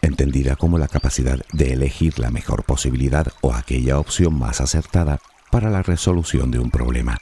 entendida 0.00 0.56
como 0.56 0.78
la 0.78 0.88
capacidad 0.88 1.38
de 1.52 1.72
elegir 1.72 2.18
la 2.18 2.30
mejor 2.30 2.64
posibilidad 2.64 3.26
o 3.40 3.54
aquella 3.54 3.98
opción 3.98 4.38
más 4.38 4.60
acertada 4.60 5.20
para 5.50 5.70
la 5.70 5.82
resolución 5.82 6.50
de 6.50 6.58
un 6.58 6.70
problema. 6.70 7.18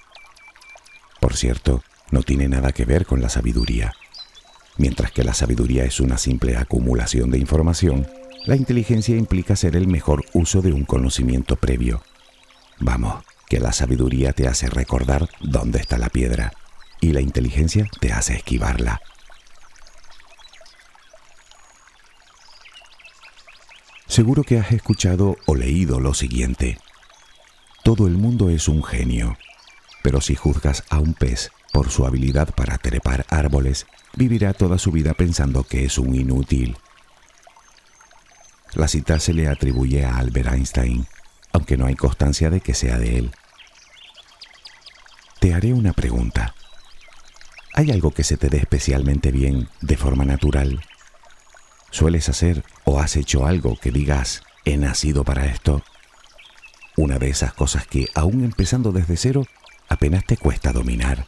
Por 1.30 1.36
cierto, 1.36 1.84
no 2.10 2.24
tiene 2.24 2.48
nada 2.48 2.72
que 2.72 2.84
ver 2.84 3.06
con 3.06 3.22
la 3.22 3.28
sabiduría. 3.28 3.94
Mientras 4.78 5.12
que 5.12 5.22
la 5.22 5.32
sabiduría 5.32 5.84
es 5.84 6.00
una 6.00 6.18
simple 6.18 6.56
acumulación 6.56 7.30
de 7.30 7.38
información, 7.38 8.08
la 8.46 8.56
inteligencia 8.56 9.16
implica 9.16 9.52
hacer 9.52 9.76
el 9.76 9.86
mejor 9.86 10.24
uso 10.32 10.60
de 10.60 10.72
un 10.72 10.84
conocimiento 10.84 11.54
previo. 11.54 12.02
Vamos, 12.80 13.22
que 13.48 13.60
la 13.60 13.72
sabiduría 13.72 14.32
te 14.32 14.48
hace 14.48 14.68
recordar 14.68 15.28
dónde 15.38 15.78
está 15.78 15.98
la 15.98 16.08
piedra 16.08 16.52
y 17.00 17.12
la 17.12 17.20
inteligencia 17.20 17.88
te 18.00 18.12
hace 18.12 18.34
esquivarla. 18.34 19.00
Seguro 24.08 24.42
que 24.42 24.58
has 24.58 24.72
escuchado 24.72 25.36
o 25.46 25.54
leído 25.54 26.00
lo 26.00 26.12
siguiente. 26.12 26.78
Todo 27.84 28.08
el 28.08 28.16
mundo 28.16 28.50
es 28.50 28.66
un 28.66 28.82
genio, 28.82 29.36
pero 30.02 30.20
si 30.20 30.34
juzgas 30.34 30.84
a 30.88 30.98
un 30.98 31.14
pez 31.14 31.50
por 31.72 31.90
su 31.90 32.06
habilidad 32.06 32.54
para 32.54 32.78
trepar 32.78 33.26
árboles, 33.28 33.86
vivirá 34.14 34.52
toda 34.52 34.78
su 34.78 34.92
vida 34.92 35.14
pensando 35.14 35.64
que 35.64 35.84
es 35.84 35.98
un 35.98 36.14
inútil. 36.14 36.76
La 38.74 38.88
cita 38.88 39.18
se 39.20 39.34
le 39.34 39.48
atribuye 39.48 40.04
a 40.04 40.16
Albert 40.16 40.52
Einstein, 40.52 41.06
aunque 41.52 41.76
no 41.76 41.86
hay 41.86 41.96
constancia 41.96 42.50
de 42.50 42.60
que 42.60 42.74
sea 42.74 42.98
de 42.98 43.18
él. 43.18 43.32
Te 45.40 45.54
haré 45.54 45.72
una 45.72 45.92
pregunta. 45.92 46.54
¿Hay 47.74 47.90
algo 47.90 48.10
que 48.10 48.24
se 48.24 48.36
te 48.36 48.48
dé 48.48 48.58
especialmente 48.58 49.30
bien 49.30 49.68
de 49.80 49.96
forma 49.96 50.24
natural? 50.24 50.84
¿Sueles 51.90 52.28
hacer 52.28 52.64
o 52.84 53.00
has 53.00 53.16
hecho 53.16 53.46
algo 53.46 53.76
que 53.76 53.90
digas, 53.90 54.42
he 54.64 54.76
nacido 54.76 55.24
para 55.24 55.46
esto? 55.46 55.82
Una 56.96 57.18
de 57.18 57.30
esas 57.30 57.54
cosas 57.54 57.86
que, 57.86 58.08
aún 58.14 58.44
empezando 58.44 58.92
desde 58.92 59.16
cero, 59.16 59.46
apenas 59.90 60.24
te 60.24 60.38
cuesta 60.38 60.72
dominar. 60.72 61.26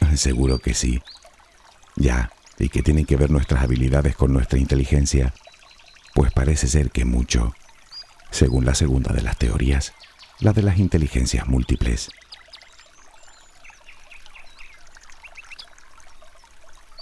Seguro 0.14 0.60
que 0.60 0.74
sí. 0.74 1.02
Ya, 1.96 2.30
¿y 2.58 2.68
qué 2.68 2.82
tienen 2.82 3.06
que 3.06 3.16
ver 3.16 3.30
nuestras 3.30 3.64
habilidades 3.64 4.14
con 4.14 4.32
nuestra 4.32 4.60
inteligencia? 4.60 5.34
Pues 6.14 6.32
parece 6.32 6.68
ser 6.68 6.90
que 6.90 7.04
mucho, 7.04 7.54
según 8.30 8.64
la 8.64 8.74
segunda 8.74 9.12
de 9.12 9.22
las 9.22 9.36
teorías, 9.36 9.92
la 10.38 10.52
de 10.52 10.62
las 10.62 10.78
inteligencias 10.78 11.48
múltiples. 11.48 12.10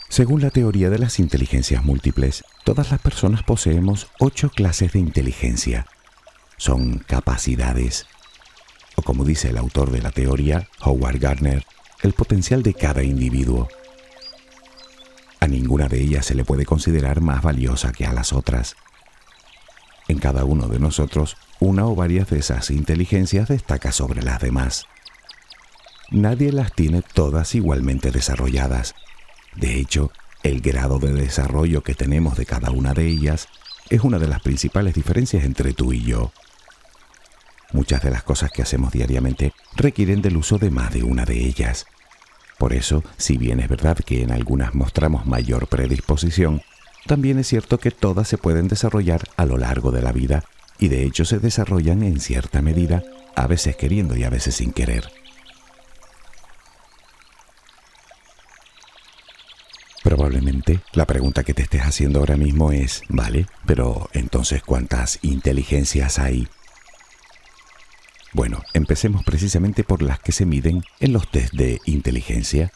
Según 0.09 0.43
la 0.43 0.51
teoría 0.51 0.91
de 0.91 0.99
las 0.99 1.19
inteligencias 1.19 1.85
múltiples, 1.85 2.45
todas 2.63 2.93
las 2.93 3.01
personas 3.01 3.43
poseemos 3.43 4.07
ocho 4.21 4.49
clases 4.49 4.93
de 4.93 5.01
inteligencia. 5.01 5.87
Son 6.57 6.99
capacidades, 6.99 8.07
o 8.97 9.03
como 9.03 9.25
dice 9.25 9.51
el 9.51 9.59
autor 9.59 9.91
de 9.91 10.03
la 10.03 10.11
teoría, 10.11 10.69
Howard 10.81 11.19
Gardner, 11.19 11.65
el 12.03 12.13
potencial 12.13 12.63
de 12.63 12.75
cada 12.75 13.03
individuo. 13.03 13.69
A 15.41 15.47
ninguna 15.47 15.89
de 15.89 16.01
ellas 16.01 16.27
se 16.27 16.35
le 16.35 16.45
puede 16.45 16.65
considerar 16.65 17.21
más 17.21 17.43
valiosa 17.43 17.93
que 17.93 18.07
a 18.07 18.13
las 18.13 18.33
otras. 18.33 18.77
En 20.09 20.19
cada 20.19 20.45
uno 20.45 20.69
de 20.69 20.79
nosotros, 20.79 21.37
una 21.61 21.87
o 21.87 21.95
varias 21.95 22.29
de 22.29 22.39
esas 22.39 22.71
inteligencias 22.71 23.49
destaca 23.49 23.93
sobre 23.93 24.23
las 24.23 24.41
demás. 24.41 24.87
Nadie 26.11 26.53
las 26.53 26.73
tiene 26.73 27.03
todas 27.03 27.55
igualmente 27.55 28.11
desarrolladas 28.11 28.95
de 29.57 29.79
hecho, 29.79 30.11
el 30.43 30.61
grado 30.61 30.99
de 30.99 31.13
desarrollo 31.13 31.83
que 31.83 31.95
tenemos 31.95 32.37
de 32.37 32.47
cada 32.47 32.71
una 32.71 32.93
de 32.93 33.07
ellas 33.07 33.49
es 33.89 34.03
una 34.03 34.19
de 34.19 34.27
las 34.27 34.43
principales 34.43 34.95
diferencias 34.95 35.45
entre 35.45 35.73
tú 35.73 35.93
y 35.93 36.03
yo. 36.03 36.33
Muchas 37.75 38.03
de 38.03 38.11
las 38.13 38.23
cosas 38.23 38.53
que 38.53 38.63
hacemos 38.63 38.93
diariamente 38.93 39.53
requieren 39.75 40.23
del 40.23 40.37
uso 40.37 40.59
de 40.59 40.71
más 40.71 40.93
de 40.93 41.03
una 41.03 41.25
de 41.25 41.45
ellas. 41.45 41.87
Por 42.57 42.73
eso, 42.73 43.03
si 43.17 43.37
bien 43.37 43.59
es 43.59 43.69
verdad 43.69 43.97
que 43.97 44.23
en 44.23 44.31
algunas 44.31 44.77
mostramos 44.77 45.27
mayor 45.27 45.67
predisposición, 45.67 46.63
también 47.05 47.41
es 47.41 47.49
cierto 47.49 47.79
que 47.79 47.91
todas 47.91 48.29
se 48.29 48.39
pueden 48.39 48.69
desarrollar 48.69 49.23
a 49.37 49.45
lo 49.45 49.59
largo 49.59 49.91
de 49.91 50.03
la 50.03 50.13
vida 50.13 50.45
y 50.79 50.87
de 50.87 51.03
hecho 51.03 51.25
se 51.25 51.41
desarrollan 51.41 52.05
en 52.05 52.21
cierta 52.21 52.63
medida, 52.63 53.03
a 53.35 53.49
veces 53.49 53.75
queriendo 53.75 54.17
y 54.17 54.23
a 54.23 54.31
veces 54.31 54.55
sin 54.55 54.73
querer. 54.73 55.11
Probablemente 60.05 60.79
la 60.93 61.07
pregunta 61.07 61.43
que 61.43 61.55
te 61.55 61.63
estés 61.63 61.83
haciendo 61.83 62.21
ahora 62.21 62.37
mismo 62.37 62.71
es, 62.71 63.03
vale, 63.09 63.49
pero 63.67 64.11
entonces 64.13 64.63
¿cuántas 64.63 65.19
inteligencias 65.23 66.21
hay? 66.21 66.47
Bueno, 68.35 68.65
empecemos 68.73 69.23
precisamente 69.23 69.85
por 69.85 70.03
las 70.03 70.19
que 70.19 70.33
se 70.33 70.45
miden 70.45 70.83
en 70.99 71.13
los 71.13 71.31
test 71.31 71.55
de 71.55 71.81
inteligencia. 71.87 72.73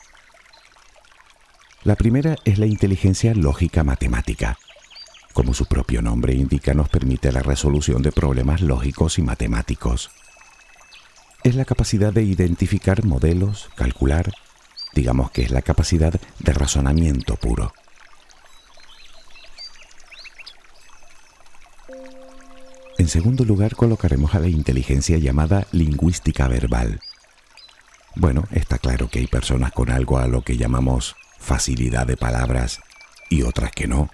La 1.83 1.97
primera 1.97 2.37
es 2.45 2.61
la 2.61 2.67
inteligencia 2.67 3.35
lógica 3.35 3.83
matemática. 3.83 4.57
Como 5.33 5.55
su 5.55 5.67
propio 5.67 6.01
nombre 6.01 6.33
indica, 6.33 6.75
nos 6.75 6.89
permite 6.89 7.33
la 7.33 7.43
resolución 7.43 8.03
de 8.03 8.13
problemas 8.13 8.61
lógicos 8.61 9.19
y 9.19 9.23
matemáticos. 9.23 10.13
Es 11.43 11.57
la 11.57 11.65
capacidad 11.65 12.13
de 12.13 12.23
identificar 12.23 13.05
modelos, 13.05 13.69
calcular, 13.75 14.31
digamos 14.95 15.33
que 15.33 15.43
es 15.43 15.51
la 15.51 15.63
capacidad 15.63 16.21
de 16.39 16.53
razonamiento 16.53 17.35
puro. 17.35 17.73
En 23.09 23.13
segundo 23.13 23.47
lugar 23.47 23.75
colocaremos 23.75 24.35
a 24.35 24.39
la 24.39 24.49
inteligencia 24.49 25.17
llamada 25.17 25.67
lingüística 25.73 26.47
verbal. 26.47 27.01
Bueno, 28.15 28.47
está 28.51 28.77
claro 28.77 29.09
que 29.09 29.19
hay 29.19 29.27
personas 29.27 29.73
con 29.73 29.89
algo 29.89 30.19
a 30.19 30.27
lo 30.27 30.43
que 30.43 30.59
llamamos 30.59 31.17
facilidad 31.39 32.07
de 32.07 32.19
palabras 32.19 32.81
y 33.31 33.45
otras 33.45 33.71
que 33.71 33.87
no. 33.87 34.11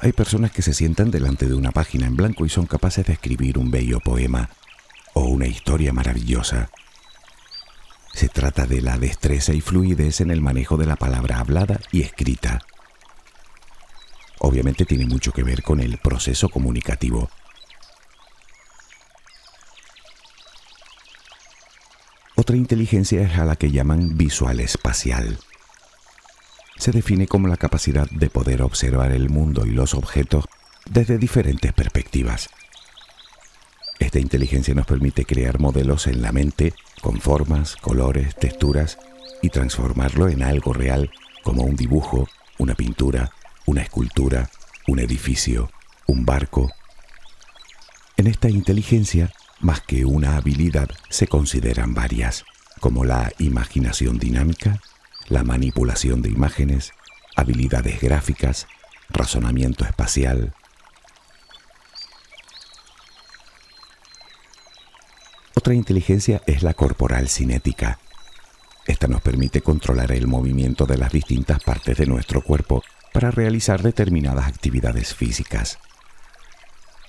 Hay 0.00 0.10
personas 0.10 0.50
que 0.50 0.62
se 0.62 0.74
sientan 0.74 1.12
delante 1.12 1.46
de 1.46 1.54
una 1.54 1.70
página 1.70 2.08
en 2.08 2.16
blanco 2.16 2.44
y 2.44 2.48
son 2.48 2.66
capaces 2.66 3.06
de 3.06 3.12
escribir 3.12 3.56
un 3.56 3.70
bello 3.70 4.00
poema 4.00 4.50
o 5.14 5.26
una 5.26 5.46
historia 5.46 5.92
maravillosa. 5.92 6.70
Se 8.12 8.28
trata 8.28 8.66
de 8.66 8.80
la 8.82 8.98
destreza 8.98 9.52
y 9.52 9.60
fluidez 9.60 10.20
en 10.20 10.32
el 10.32 10.40
manejo 10.40 10.76
de 10.76 10.86
la 10.86 10.96
palabra 10.96 11.38
hablada 11.38 11.78
y 11.92 12.02
escrita. 12.02 12.62
Obviamente 14.40 14.84
tiene 14.86 15.06
mucho 15.06 15.30
que 15.30 15.44
ver 15.44 15.62
con 15.62 15.78
el 15.78 15.98
proceso 15.98 16.48
comunicativo. 16.48 17.30
Otra 22.50 22.58
inteligencia 22.58 23.22
es 23.22 23.38
a 23.38 23.44
la 23.44 23.54
que 23.54 23.70
llaman 23.70 24.18
visual 24.18 24.58
espacial. 24.58 25.38
Se 26.76 26.90
define 26.90 27.28
como 27.28 27.46
la 27.46 27.56
capacidad 27.56 28.10
de 28.10 28.28
poder 28.28 28.62
observar 28.62 29.12
el 29.12 29.30
mundo 29.30 29.66
y 29.66 29.70
los 29.70 29.94
objetos 29.94 30.46
desde 30.84 31.16
diferentes 31.16 31.72
perspectivas. 31.72 32.50
Esta 34.00 34.18
inteligencia 34.18 34.74
nos 34.74 34.84
permite 34.84 35.24
crear 35.24 35.60
modelos 35.60 36.08
en 36.08 36.22
la 36.22 36.32
mente 36.32 36.74
con 37.00 37.20
formas, 37.20 37.76
colores, 37.76 38.34
texturas 38.34 38.98
y 39.42 39.50
transformarlo 39.50 40.28
en 40.28 40.42
algo 40.42 40.72
real 40.72 41.12
como 41.44 41.62
un 41.62 41.76
dibujo, 41.76 42.26
una 42.58 42.74
pintura, 42.74 43.30
una 43.66 43.82
escultura, 43.82 44.50
un 44.88 44.98
edificio, 44.98 45.70
un 46.08 46.26
barco. 46.26 46.68
En 48.16 48.26
esta 48.26 48.50
inteligencia, 48.50 49.32
más 49.60 49.80
que 49.80 50.04
una 50.04 50.36
habilidad, 50.36 50.88
se 51.08 51.26
consideran 51.26 51.94
varias, 51.94 52.44
como 52.80 53.04
la 53.04 53.32
imaginación 53.38 54.18
dinámica, 54.18 54.80
la 55.28 55.44
manipulación 55.44 56.22
de 56.22 56.30
imágenes, 56.30 56.92
habilidades 57.36 58.00
gráficas, 58.00 58.66
razonamiento 59.10 59.84
espacial, 59.84 60.54
Otra 65.60 65.74
inteligencia 65.74 66.40
es 66.46 66.62
la 66.62 66.72
corporal 66.72 67.28
cinética. 67.28 67.98
Esta 68.86 69.08
nos 69.08 69.20
permite 69.20 69.60
controlar 69.60 70.10
el 70.10 70.26
movimiento 70.26 70.86
de 70.86 70.96
las 70.96 71.12
distintas 71.12 71.62
partes 71.62 71.98
de 71.98 72.06
nuestro 72.06 72.40
cuerpo 72.40 72.82
para 73.12 73.30
realizar 73.30 73.82
determinadas 73.82 74.46
actividades 74.46 75.14
físicas. 75.14 75.78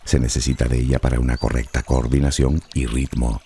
Se 0.06 0.20
necesita 0.20 0.66
de 0.66 0.80
ella 0.80 1.00
para 1.00 1.20
una 1.20 1.38
correcta 1.38 1.84
coordinación 1.84 2.62
y 2.74 2.86
ritmo. 2.86 3.42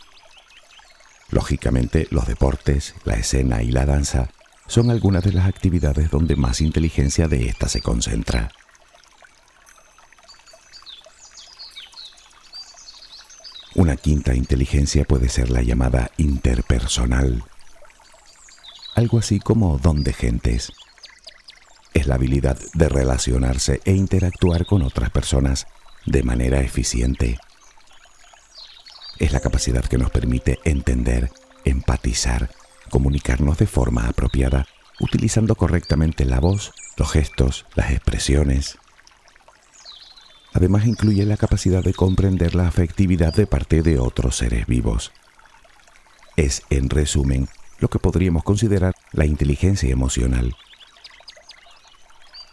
Lógicamente, 1.29 2.07
los 2.11 2.27
deportes, 2.27 2.95
la 3.03 3.15
escena 3.15 3.61
y 3.63 3.71
la 3.71 3.85
danza 3.85 4.29
son 4.67 4.89
algunas 4.89 5.23
de 5.23 5.33
las 5.33 5.47
actividades 5.47 6.09
donde 6.09 6.35
más 6.35 6.61
inteligencia 6.61 7.27
de 7.27 7.47
ésta 7.47 7.67
se 7.67 7.81
concentra. 7.81 8.51
Una 13.75 13.97
quinta 13.97 14.33
inteligencia 14.33 15.03
puede 15.03 15.27
ser 15.27 15.49
la 15.49 15.61
llamada 15.61 16.09
interpersonal, 16.17 17.43
algo 18.95 19.19
así 19.19 19.39
como 19.39 19.77
don 19.77 20.03
de 20.03 20.13
gentes. 20.13 20.71
Es 21.93 22.07
la 22.07 22.15
habilidad 22.15 22.57
de 22.73 22.87
relacionarse 22.87 23.81
e 23.83 23.93
interactuar 23.93 24.65
con 24.65 24.81
otras 24.81 25.09
personas 25.09 25.67
de 26.05 26.23
manera 26.23 26.61
eficiente. 26.61 27.37
Es 29.17 29.31
la 29.31 29.39
capacidad 29.39 29.83
que 29.85 29.97
nos 29.97 30.11
permite 30.11 30.59
entender, 30.63 31.31
empatizar, 31.63 32.51
comunicarnos 32.89 33.57
de 33.57 33.65
forma 33.65 34.07
apropiada, 34.07 34.67
utilizando 34.99 35.55
correctamente 35.55 36.25
la 36.25 36.39
voz, 36.39 36.73
los 36.97 37.11
gestos, 37.11 37.65
las 37.75 37.91
expresiones. 37.91 38.77
Además 40.53 40.85
incluye 40.85 41.25
la 41.25 41.37
capacidad 41.37 41.83
de 41.83 41.93
comprender 41.93 42.55
la 42.55 42.67
afectividad 42.67 43.33
de 43.33 43.47
parte 43.47 43.81
de 43.81 43.99
otros 43.99 44.37
seres 44.37 44.67
vivos. 44.67 45.11
Es, 46.37 46.63
en 46.69 46.89
resumen, 46.89 47.49
lo 47.79 47.89
que 47.89 47.99
podríamos 47.99 48.43
considerar 48.43 48.93
la 49.11 49.25
inteligencia 49.25 49.89
emocional. 49.89 50.55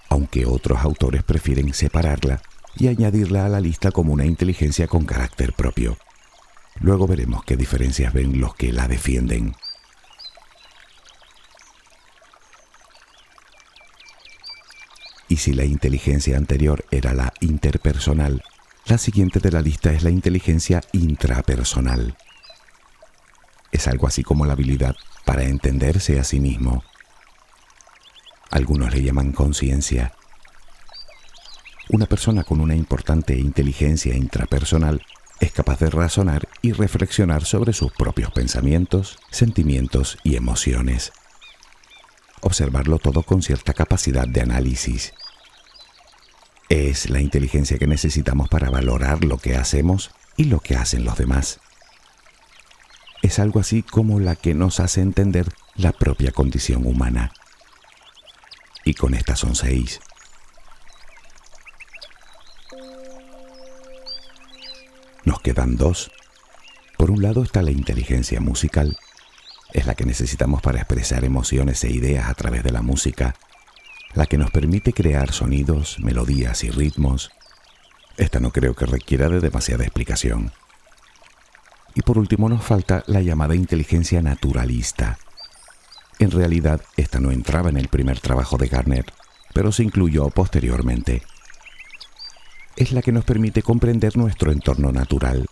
Aunque 0.09 0.47
otros 0.47 0.79
autores 0.81 1.23
prefieren 1.23 1.73
separarla 1.75 2.43
y 2.77 2.89
añadirla 2.89 3.47
a 3.47 3.49
la 3.49 3.61
lista 3.61 3.91
como 3.91 4.13
una 4.13 4.25
inteligencia 4.25 4.87
con 4.87 5.05
carácter 5.05 5.53
propio. 5.53 5.99
Luego 6.81 7.07
veremos 7.07 7.45
qué 7.45 7.57
diferencias 7.57 8.13
ven 8.13 8.41
los 8.41 8.55
que 8.55 8.73
la 8.73 8.89
defienden. 8.89 9.55
Y 15.29 15.37
si 15.37 15.55
la 15.55 15.65
inteligencia 15.65 16.37
anterior 16.37 16.85
era 16.91 17.15
la 17.15 17.33
interpersonal, 17.41 18.43
la 18.85 18.99
siguiente 18.99 19.41
de 19.41 19.51
la 19.51 19.63
lista 19.63 19.93
es 19.93 20.03
la 20.03 20.11
inteligencia 20.11 20.83
intrapersonal. 20.93 22.17
Es 23.71 23.89
algo 23.89 24.07
así 24.07 24.23
como 24.23 24.45
la 24.45 24.53
habilidad 24.53 24.95
para 25.25 25.45
entenderse 25.45 26.21
a 26.21 26.25
sí 26.25 26.41
mismo. 26.41 26.85
Algunos 28.51 28.93
le 28.93 29.03
llaman 29.03 29.33
conciencia. 29.33 30.13
Una 31.93 32.07
persona 32.07 32.43
con 32.43 32.63
una 32.63 32.75
importante 32.75 33.39
inteligencia 33.39 34.17
intrapersonal 34.17 35.05
es 35.41 35.53
capaz 35.53 35.79
de 35.79 35.91
razonar 35.91 36.49
y 36.63 36.73
reflexionar 36.73 37.45
sobre 37.45 37.75
sus 37.75 37.93
propios 37.93 38.33
pensamientos, 38.33 39.19
sentimientos 39.31 40.17
y 40.25 40.37
emociones. 40.37 41.13
Observarlo 42.41 42.99
todo 42.99 43.23
con 43.23 43.43
cierta 43.43 43.75
capacidad 43.75 44.27
de 44.27 44.41
análisis 44.41 45.13
es 46.71 47.11
la 47.11 47.21
inteligencia 47.21 47.79
que 47.79 47.87
necesitamos 47.87 48.49
para 48.49 48.71
valorar 48.71 49.23
lo 49.23 49.37
que 49.37 49.57
hacemos 49.57 50.13
y 50.39 50.45
lo 50.45 50.61
que 50.61 50.77
hacen 50.77 51.05
los 51.05 51.19
demás. 51.19 51.61
Es 53.21 53.39
algo 53.39 53.61
así 53.61 53.83
como 53.83 54.19
la 54.19 54.35
que 54.35 54.55
nos 54.55 54.81
hace 54.81 55.03
entender 55.03 55.53
la 55.75 55.93
propia 55.93 56.33
condición 56.33 56.87
humana. 56.87 57.35
Y 58.87 58.95
con 58.95 59.13
estas 59.13 59.41
son 59.41 59.55
seis. 59.55 60.01
Nos 65.25 65.41
quedan 65.41 65.77
dos. 65.77 66.11
Por 66.99 67.11
un 67.11 67.23
lado 67.23 67.43
está 67.43 67.63
la 67.63 67.71
inteligencia 67.71 68.41
musical. 68.41 68.97
Es 69.73 69.87
la 69.87 69.95
que 69.95 70.05
necesitamos 70.05 70.63
para 70.63 70.79
expresar 70.79 71.25
emociones 71.25 71.83
e 71.85 71.91
ideas 71.91 72.29
a 72.29 72.35
través 72.35 72.63
de 72.63 72.73
la 72.73 72.83
música 72.83 73.35
la 74.15 74.27
que 74.27 74.39
nos 74.39 74.51
permite 74.51 74.93
crear 74.93 75.33
sonidos, 75.33 75.99
melodías 76.01 76.65
y 76.65 76.71
ritmos. 76.71 77.31
Esta 78.17 78.41
no 78.41 78.51
creo 78.51 78.75
que 78.75 78.87
requiera 78.87 79.29
de 79.29 79.41
demasiada 79.41 79.85
explicación. 79.85 80.53
Y 81.95 82.03
por 82.03 82.19
último 82.19 82.49
nos 82.49 82.63
falta 82.63 83.05
la 83.07 83.23
llamada 83.23 83.55
inteligencia 83.55 84.23
naturalista. 84.23 85.19
En 86.19 86.31
realidad, 86.31 86.83
esta 86.97 87.21
no 87.21 87.31
entraba 87.31 87.71
en 87.71 87.77
el 87.77 87.89
primer 87.89 88.21
trabajo 88.21 88.57
de 88.59 88.69
Garner, 88.69 89.07
pero 89.55 89.73
se 89.73 89.83
incluyó 89.83 90.29
posteriormente. 90.31 91.23
Es 92.77 92.93
la 92.93 93.03
que 93.03 93.13
nos 93.13 93.25
permite 93.25 93.63
comprender 93.63 94.17
nuestro 94.17 94.53
entorno 94.53 94.93
natural. 94.93 95.47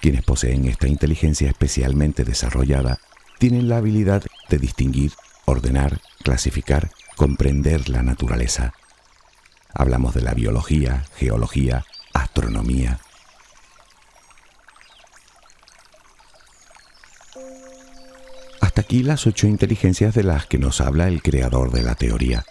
Quienes 0.00 0.22
poseen 0.22 0.66
esta 0.66 0.88
inteligencia 0.88 1.48
especialmente 1.48 2.24
desarrollada 2.24 2.98
tienen 3.38 3.68
la 3.68 3.78
habilidad 3.78 4.22
de 4.48 4.58
distinguir, 4.58 5.12
ordenar, 5.46 6.00
clasificar 6.22 6.90
comprender 7.16 7.88
la 7.88 8.02
naturaleza. 8.02 8.74
Hablamos 9.72 10.14
de 10.14 10.20
la 10.20 10.34
biología, 10.34 11.04
geología, 11.16 11.84
astronomía. 12.12 13.00
Hasta 18.60 18.82
aquí 18.82 19.02
las 19.02 19.26
ocho 19.26 19.46
inteligencias 19.46 20.14
de 20.14 20.22
las 20.22 20.46
que 20.46 20.58
nos 20.58 20.80
habla 20.80 21.08
el 21.08 21.22
creador 21.22 21.72
de 21.72 21.82
la 21.82 21.94
teoría. 21.94 22.44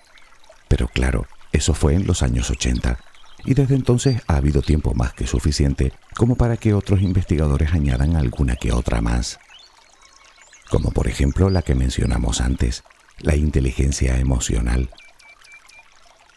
Pero 0.67 0.87
claro, 0.87 1.27
eso 1.51 1.73
fue 1.73 1.93
en 1.93 2.07
los 2.07 2.23
años 2.23 2.49
80, 2.49 2.99
y 3.45 3.53
desde 3.53 3.75
entonces 3.75 4.21
ha 4.27 4.37
habido 4.37 4.61
tiempo 4.61 4.93
más 4.93 5.13
que 5.13 5.27
suficiente 5.27 5.93
como 6.15 6.35
para 6.35 6.57
que 6.57 6.73
otros 6.73 7.01
investigadores 7.01 7.73
añadan 7.73 8.15
alguna 8.15 8.55
que 8.55 8.71
otra 8.71 9.01
más. 9.01 9.39
Como 10.69 10.91
por 10.91 11.07
ejemplo 11.07 11.49
la 11.49 11.61
que 11.61 11.75
mencionamos 11.75 12.41
antes, 12.41 12.83
la 13.19 13.35
inteligencia 13.35 14.19
emocional, 14.19 14.89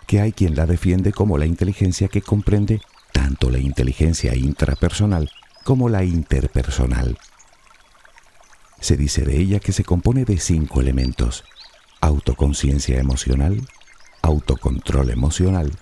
que 0.07 0.21
hay 0.21 0.33
quien 0.33 0.55
la 0.55 0.67
defiende 0.67 1.13
como 1.13 1.39
la 1.39 1.47
inteligencia 1.47 2.09
que 2.09 2.23
comprende 2.23 2.81
tanto 3.13 3.51
la 3.51 3.59
inteligencia 3.59 4.35
intrapersonal 4.35 5.31
como 5.65 5.89
la 5.89 6.05
interpersonal. 6.05 7.19
Se 8.81 8.97
dice 8.97 9.23
de 9.23 9.37
ella 9.37 9.61
que 9.61 9.73
se 9.73 9.85
compone 9.85 10.25
de 10.25 10.39
cinco 10.39 10.81
elementos, 10.81 11.45
autoconciencia 12.01 12.99
emocional, 12.99 13.67
autocontrol 14.23 15.11
emocional, 15.11 15.73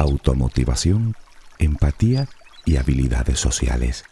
automotivación, 0.00 1.16
empatía 1.58 2.28
y 2.64 2.76
habilidades 2.76 3.40
sociales. 3.40 4.04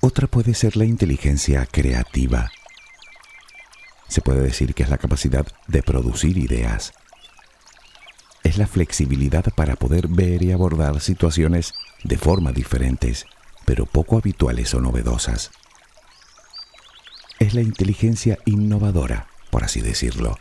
Otra 0.00 0.26
puede 0.26 0.54
ser 0.54 0.76
la 0.76 0.84
inteligencia 0.84 1.66
creativa. 1.66 2.50
Se 4.08 4.22
puede 4.22 4.40
decir 4.40 4.74
que 4.74 4.82
es 4.82 4.88
la 4.88 4.98
capacidad 4.98 5.46
de 5.66 5.82
producir 5.82 6.38
ideas. 6.38 6.92
Es 8.42 8.56
la 8.56 8.66
flexibilidad 8.66 9.44
para 9.54 9.76
poder 9.76 10.08
ver 10.08 10.42
y 10.42 10.52
abordar 10.52 11.00
situaciones 11.00 11.74
de 12.02 12.16
forma 12.16 12.52
diferentes, 12.52 13.26
pero 13.66 13.86
poco 13.86 14.16
habituales 14.16 14.72
o 14.74 14.80
novedosas. 14.80 15.50
Es 17.38 17.54
la 17.54 17.60
inteligencia 17.60 18.38
innovadora, 18.46 19.28
por 19.50 19.64
así 19.64 19.80
decirlo. 19.80 20.38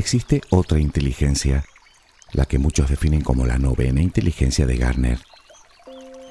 Existe 0.00 0.40
otra 0.48 0.78
inteligencia 0.78 1.62
la 2.32 2.46
que 2.46 2.58
muchos 2.58 2.88
definen 2.88 3.20
como 3.20 3.44
la 3.44 3.58
novena 3.58 4.00
inteligencia 4.00 4.64
de 4.64 4.78
Garner, 4.78 5.18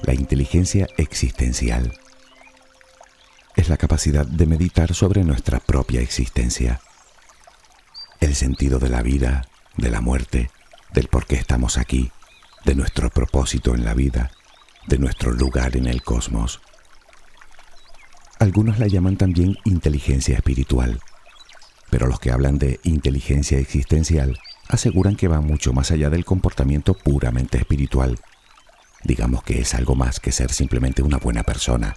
la 0.02 0.12
inteligencia 0.12 0.88
existencial. 0.96 1.96
Es 3.54 3.68
la 3.68 3.76
capacidad 3.76 4.26
de 4.26 4.46
meditar 4.46 4.92
sobre 4.92 5.22
nuestra 5.22 5.60
propia 5.60 6.00
existencia, 6.00 6.80
el 8.18 8.34
sentido 8.34 8.80
de 8.80 8.88
la 8.88 9.02
vida, 9.02 9.46
de 9.76 9.90
la 9.90 10.00
muerte, 10.00 10.50
del 10.92 11.06
por 11.06 11.26
qué 11.26 11.36
estamos 11.36 11.78
aquí, 11.78 12.10
de 12.64 12.74
nuestro 12.74 13.08
propósito 13.08 13.76
en 13.76 13.84
la 13.84 13.94
vida, 13.94 14.32
de 14.88 14.98
nuestro 14.98 15.30
lugar 15.30 15.76
en 15.76 15.86
el 15.86 16.02
cosmos. 16.02 16.60
Algunos 18.40 18.80
la 18.80 18.88
llaman 18.88 19.16
también 19.16 19.58
inteligencia 19.64 20.34
espiritual, 20.34 21.00
pero 21.90 22.06
los 22.06 22.20
que 22.20 22.30
hablan 22.30 22.58
de 22.58 22.80
inteligencia 22.84 23.58
existencial 23.58 24.38
aseguran 24.68 25.16
que 25.16 25.28
va 25.28 25.40
mucho 25.40 25.72
más 25.72 25.90
allá 25.90 26.10
del 26.10 26.24
comportamiento 26.24 26.94
puramente 26.94 27.58
espiritual. 27.58 28.18
Digamos 29.02 29.42
que 29.42 29.60
es 29.60 29.74
algo 29.74 29.94
más 29.94 30.20
que 30.20 30.32
ser 30.32 30.52
simplemente 30.52 31.02
una 31.02 31.18
buena 31.18 31.42
persona. 31.42 31.96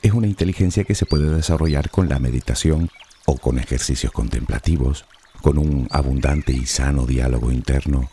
Es 0.00 0.12
una 0.12 0.26
inteligencia 0.26 0.84
que 0.84 0.94
se 0.94 1.06
puede 1.06 1.28
desarrollar 1.30 1.90
con 1.90 2.08
la 2.08 2.18
meditación 2.18 2.88
o 3.26 3.36
con 3.36 3.58
ejercicios 3.58 4.12
contemplativos, 4.12 5.04
con 5.42 5.58
un 5.58 5.88
abundante 5.90 6.52
y 6.52 6.66
sano 6.66 7.06
diálogo 7.06 7.52
interno. 7.52 8.10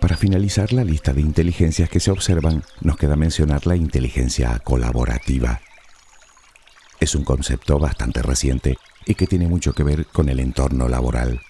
Para 0.00 0.16
finalizar 0.16 0.72
la 0.72 0.82
lista 0.82 1.12
de 1.12 1.20
inteligencias 1.20 1.90
que 1.90 2.00
se 2.00 2.10
observan, 2.10 2.64
nos 2.80 2.96
queda 2.96 3.16
mencionar 3.16 3.66
la 3.66 3.76
inteligencia 3.76 4.58
colaborativa. 4.60 5.60
Es 6.98 7.14
un 7.14 7.22
concepto 7.22 7.78
bastante 7.78 8.22
reciente 8.22 8.78
y 9.04 9.14
que 9.14 9.26
tiene 9.26 9.46
mucho 9.46 9.74
que 9.74 9.82
ver 9.82 10.06
con 10.06 10.30
el 10.30 10.40
entorno 10.40 10.88
laboral. 10.88 11.42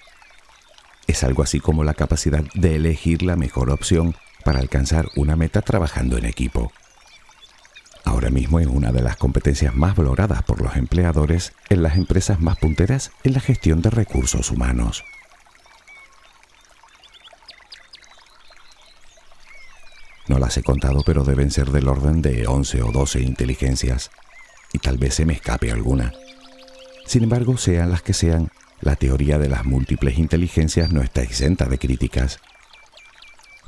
Es 1.06 1.22
algo 1.22 1.44
así 1.44 1.60
como 1.60 1.84
la 1.84 1.94
capacidad 1.94 2.44
de 2.54 2.76
elegir 2.76 3.22
la 3.22 3.36
mejor 3.36 3.70
opción 3.70 4.16
para 4.44 4.58
alcanzar 4.58 5.08
una 5.14 5.36
meta 5.36 5.62
trabajando 5.62 6.18
en 6.18 6.24
equipo. 6.24 6.72
Ahora 8.04 8.30
mismo 8.30 8.58
es 8.58 8.66
una 8.66 8.90
de 8.90 9.02
las 9.02 9.16
competencias 9.16 9.74
más 9.74 9.94
valoradas 9.94 10.42
por 10.42 10.60
los 10.60 10.74
empleadores 10.74 11.52
en 11.68 11.82
las 11.82 11.96
empresas 11.96 12.40
más 12.40 12.58
punteras 12.58 13.12
en 13.22 13.34
la 13.34 13.40
gestión 13.40 13.80
de 13.82 13.90
recursos 13.90 14.50
humanos. 14.50 15.04
No 20.28 20.38
las 20.38 20.56
he 20.56 20.62
contado, 20.62 21.02
pero 21.04 21.24
deben 21.24 21.50
ser 21.50 21.70
del 21.70 21.88
orden 21.88 22.22
de 22.22 22.46
11 22.46 22.82
o 22.82 22.92
12 22.92 23.20
inteligencias, 23.20 24.10
y 24.72 24.78
tal 24.78 24.98
vez 24.98 25.14
se 25.14 25.24
me 25.24 25.32
escape 25.32 25.72
alguna. 25.72 26.12
Sin 27.06 27.24
embargo, 27.24 27.56
sean 27.56 27.90
las 27.90 28.02
que 28.02 28.12
sean, 28.12 28.50
la 28.80 28.96
teoría 28.96 29.38
de 29.38 29.48
las 29.48 29.64
múltiples 29.64 30.18
inteligencias 30.18 30.92
no 30.92 31.02
está 31.02 31.22
exenta 31.22 31.66
de 31.66 31.78
críticas. 31.78 32.38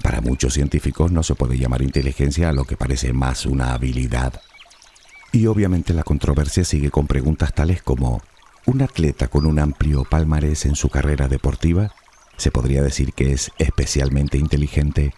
Para 0.03 0.21
muchos 0.21 0.55
científicos 0.55 1.13
no 1.13 1.23
se 1.23 1.35
puede 1.35 1.59
llamar 1.59 1.83
inteligencia 1.83 2.49
a 2.49 2.53
lo 2.53 2.65
que 2.65 2.77
parece 2.77 3.13
más 3.13 3.45
una 3.45 3.75
habilidad. 3.75 4.41
Y 5.33 5.47
obviamente 5.47 5.95
la 5.95 6.03
controversia 6.03 6.65
sigue 6.65 6.91
con 6.91 7.07
preguntas 7.07 7.55
tales 7.55 7.83
como, 7.83 8.23
¿un 8.67 8.83
atleta 8.83 9.29
con 9.29 9.47
un 9.47 9.59
amplio 9.59 10.05
palmarés 10.05 10.67
en 10.67 10.77
su 10.77 10.89
carrera 10.89 11.29
deportiva 11.29 11.93
se 12.37 12.51
podría 12.51 12.83
decir 12.83 13.13
que 13.13 13.33
es 13.33 13.51
especialmente 13.59 14.39
inteligente? 14.39 15.15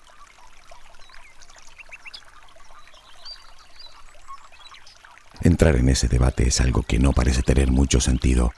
Entrar 5.45 5.77
en 5.77 5.91
ese 5.91 6.09
debate 6.09 6.49
es 6.49 6.63
algo 6.63 6.83
que 6.83 6.99
no 6.99 7.13
parece 7.13 7.43
tener 7.43 7.71
mucho 7.71 8.01
sentido. 8.01 8.55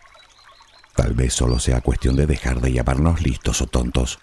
Tal 0.95 1.15
vez 1.15 1.35
solo 1.35 1.59
sea 1.59 1.81
cuestión 1.81 2.15
de 2.15 2.29
dejar 2.29 2.61
de 2.61 2.73
llamarnos 2.73 3.23
listos 3.23 3.61
o 3.61 3.67
tontos, 3.67 4.21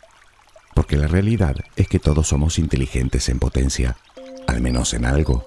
porque 0.74 0.96
la 0.96 1.10
realidad 1.10 1.58
es 1.76 1.90
que 1.90 2.00
todos 2.00 2.30
somos 2.30 2.58
inteligentes 2.58 3.28
en 3.28 3.40
potencia, 3.40 3.98
al 4.48 4.62
menos 4.62 4.94
en 4.94 5.04
algo. 5.04 5.46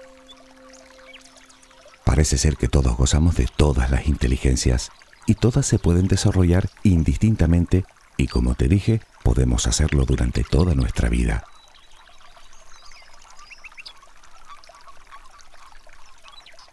Parece 2.05 2.37
ser 2.37 2.55
que 2.55 2.67
todos 2.67 2.95
gozamos 2.95 3.35
de 3.35 3.47
todas 3.47 3.89
las 3.89 4.07
inteligencias 4.07 4.91
y 5.25 5.33
todas 5.33 5.65
se 5.65 5.79
pueden 5.79 6.07
desarrollar 6.07 6.69
indistintamente 6.83 7.83
y 8.15 8.27
como 8.27 8.53
te 8.53 8.67
dije, 8.67 9.01
podemos 9.23 9.65
hacerlo 9.65 10.05
durante 10.05 10.43
toda 10.43 10.75
nuestra 10.75 11.09
vida. 11.09 11.45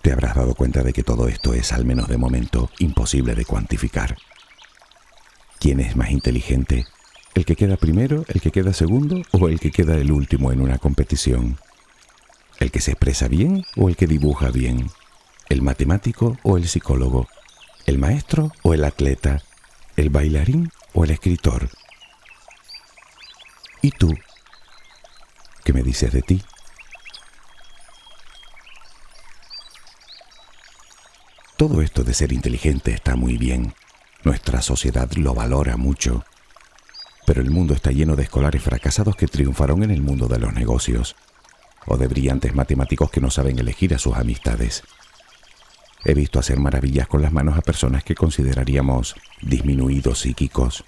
Te 0.05 0.13
habrás 0.13 0.35
dado 0.35 0.55
cuenta 0.55 0.83
de 0.83 0.93
que 0.93 1.03
todo 1.03 1.29
esto 1.29 1.55
es, 1.55 1.73
al 1.73 1.87
menos 1.87 2.09
de 2.09 2.19
momento, 2.19 2.69
imposible 2.79 3.35
de 3.35 3.47
cuantificar. 3.47 4.19
¿Quién 5.59 5.81
es 5.81 5.97
más 5.97 6.11
inteligente? 6.11 6.85
¿El 7.35 7.47
que 7.47 7.57
queda 7.57 7.79
primero, 7.79 8.23
el 8.29 8.43
que 8.43 8.51
queda 8.51 8.75
segundo 8.75 9.23
o 9.33 9.49
el 9.49 9.59
que 9.59 9.71
queda 9.71 9.95
el 9.95 10.13
último 10.13 10.53
en 10.53 10.61
una 10.61 10.77
competición? 10.77 11.59
¿El 12.61 12.71
que 12.71 12.83
se 12.83 12.91
expresa 12.91 13.29
bien 13.29 13.65
o 13.77 13.89
el 13.89 13.97
que 13.97 14.07
dibuja 14.07 14.51
bien? 14.51 14.91
¿El 15.49 15.63
matemático 15.63 16.37
o 16.43 16.59
el 16.59 16.69
psicólogo? 16.69 17.27
¿El 17.87 17.97
maestro 17.97 18.53
o 18.61 18.75
el 18.75 18.85
atleta? 18.85 19.41
¿El 19.97 20.11
bailarín 20.11 20.71
o 20.93 21.05
el 21.05 21.13
escritor? 21.13 21.71
¿Y 23.81 23.91
tú? 23.93 24.13
¿Qué 25.65 25.73
me 25.73 25.83
dices 25.83 26.13
de 26.13 26.21
ti? 26.21 26.43
Todo 31.57 31.83
esto 31.83 32.03
de 32.03 32.15
ser 32.15 32.33
inteligente 32.33 32.93
está 32.93 33.15
muy 33.15 33.39
bien. 33.39 33.75
Nuestra 34.25 34.61
sociedad 34.61 35.09
lo 35.13 35.35
valora 35.35 35.77
mucho. 35.77 36.25
Pero 37.27 37.43
el 37.43 37.51
mundo 37.53 37.75
está 37.75 37.93
lleno 37.93 38.17
de 38.17 38.25
escolares 38.25 38.61
fracasados 38.61 39.15
que 39.15 39.29
triunfaron 39.29 39.85
en 39.85 39.93
el 39.93 40.03
mundo 40.03 40.27
de 40.27 40.41
los 40.41 40.53
negocios, 40.53 41.15
o 41.87 41.97
de 41.97 42.09
brillantes 42.09 42.57
matemáticos 42.57 43.09
que 43.09 43.21
no 43.21 43.31
saben 43.31 43.61
elegir 43.61 43.95
a 43.95 44.01
sus 44.01 44.17
amistades. 44.17 44.83
He 46.05 46.15
visto 46.15 46.41
hacer 46.41 46.59
maravillas 46.59 47.07
con 47.07 47.23
las 47.23 47.33
manos 47.33 47.57
a 47.57 47.63
personas 47.63 48.03
que 48.03 48.17
consideraríamos 48.17 49.15
disminuidos 49.41 50.23
psíquicos. 50.23 50.85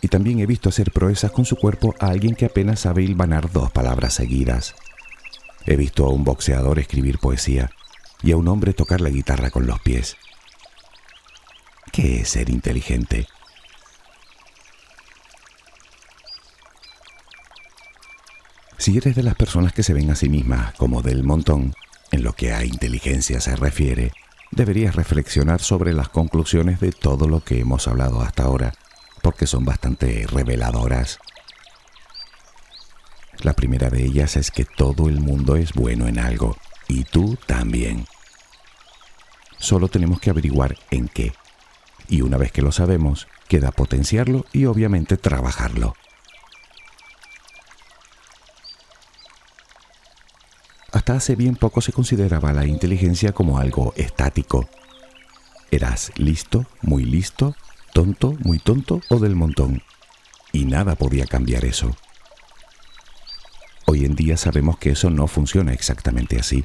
Y 0.00 0.06
también 0.06 0.38
he 0.38 0.46
visto 0.46 0.68
hacer 0.68 0.92
proezas 0.92 1.32
con 1.32 1.44
su 1.44 1.56
cuerpo 1.56 1.96
a 1.98 2.06
alguien 2.06 2.36
que 2.36 2.46
apenas 2.46 2.80
sabe 2.80 3.02
hilvanar 3.02 3.50
dos 3.50 3.72
palabras 3.72 4.14
seguidas. 4.14 4.76
He 5.66 5.74
visto 5.74 6.06
a 6.06 6.10
un 6.10 6.22
boxeador 6.22 6.78
escribir 6.78 7.18
poesía 7.18 7.72
y 8.24 8.32
a 8.32 8.38
un 8.38 8.48
hombre 8.48 8.72
tocar 8.72 9.02
la 9.02 9.10
guitarra 9.10 9.50
con 9.50 9.66
los 9.66 9.80
pies. 9.80 10.16
¿Qué 11.92 12.20
es 12.20 12.30
ser 12.30 12.48
inteligente? 12.48 13.26
Si 18.78 18.96
eres 18.96 19.14
de 19.14 19.22
las 19.22 19.34
personas 19.34 19.74
que 19.74 19.82
se 19.82 19.92
ven 19.92 20.10
a 20.10 20.14
sí 20.14 20.30
mismas 20.30 20.74
como 20.74 21.02
del 21.02 21.22
montón, 21.22 21.74
en 22.12 22.22
lo 22.22 22.32
que 22.32 22.52
a 22.52 22.64
inteligencia 22.64 23.40
se 23.40 23.56
refiere, 23.56 24.12
deberías 24.50 24.94
reflexionar 24.94 25.60
sobre 25.60 25.92
las 25.92 26.08
conclusiones 26.08 26.80
de 26.80 26.92
todo 26.92 27.28
lo 27.28 27.44
que 27.44 27.60
hemos 27.60 27.88
hablado 27.88 28.22
hasta 28.22 28.44
ahora, 28.44 28.72
porque 29.22 29.46
son 29.46 29.66
bastante 29.66 30.26
reveladoras. 30.26 31.18
La 33.42 33.52
primera 33.52 33.90
de 33.90 34.04
ellas 34.04 34.36
es 34.36 34.50
que 34.50 34.64
todo 34.64 35.10
el 35.10 35.20
mundo 35.20 35.56
es 35.56 35.74
bueno 35.74 36.08
en 36.08 36.18
algo, 36.18 36.56
y 36.88 37.04
tú 37.04 37.36
también. 37.46 38.06
Solo 39.58 39.88
tenemos 39.88 40.20
que 40.20 40.30
averiguar 40.30 40.76
en 40.90 41.08
qué. 41.08 41.32
Y 42.08 42.22
una 42.22 42.36
vez 42.36 42.52
que 42.52 42.62
lo 42.62 42.72
sabemos, 42.72 43.28
queda 43.48 43.72
potenciarlo 43.72 44.44
y 44.52 44.66
obviamente 44.66 45.16
trabajarlo. 45.16 45.94
Hasta 50.92 51.14
hace 51.14 51.34
bien 51.34 51.56
poco 51.56 51.80
se 51.80 51.92
consideraba 51.92 52.52
la 52.52 52.66
inteligencia 52.66 53.32
como 53.32 53.58
algo 53.58 53.92
estático. 53.96 54.68
Eras 55.70 56.12
listo, 56.16 56.66
muy 56.82 57.04
listo, 57.04 57.56
tonto, 57.92 58.36
muy 58.44 58.60
tonto 58.60 59.00
o 59.10 59.18
del 59.18 59.34
montón. 59.34 59.82
Y 60.52 60.66
nada 60.66 60.94
podía 60.94 61.26
cambiar 61.26 61.64
eso. 61.64 61.96
Hoy 63.86 64.04
en 64.04 64.14
día 64.14 64.36
sabemos 64.36 64.78
que 64.78 64.90
eso 64.90 65.10
no 65.10 65.26
funciona 65.26 65.72
exactamente 65.72 66.38
así. 66.38 66.64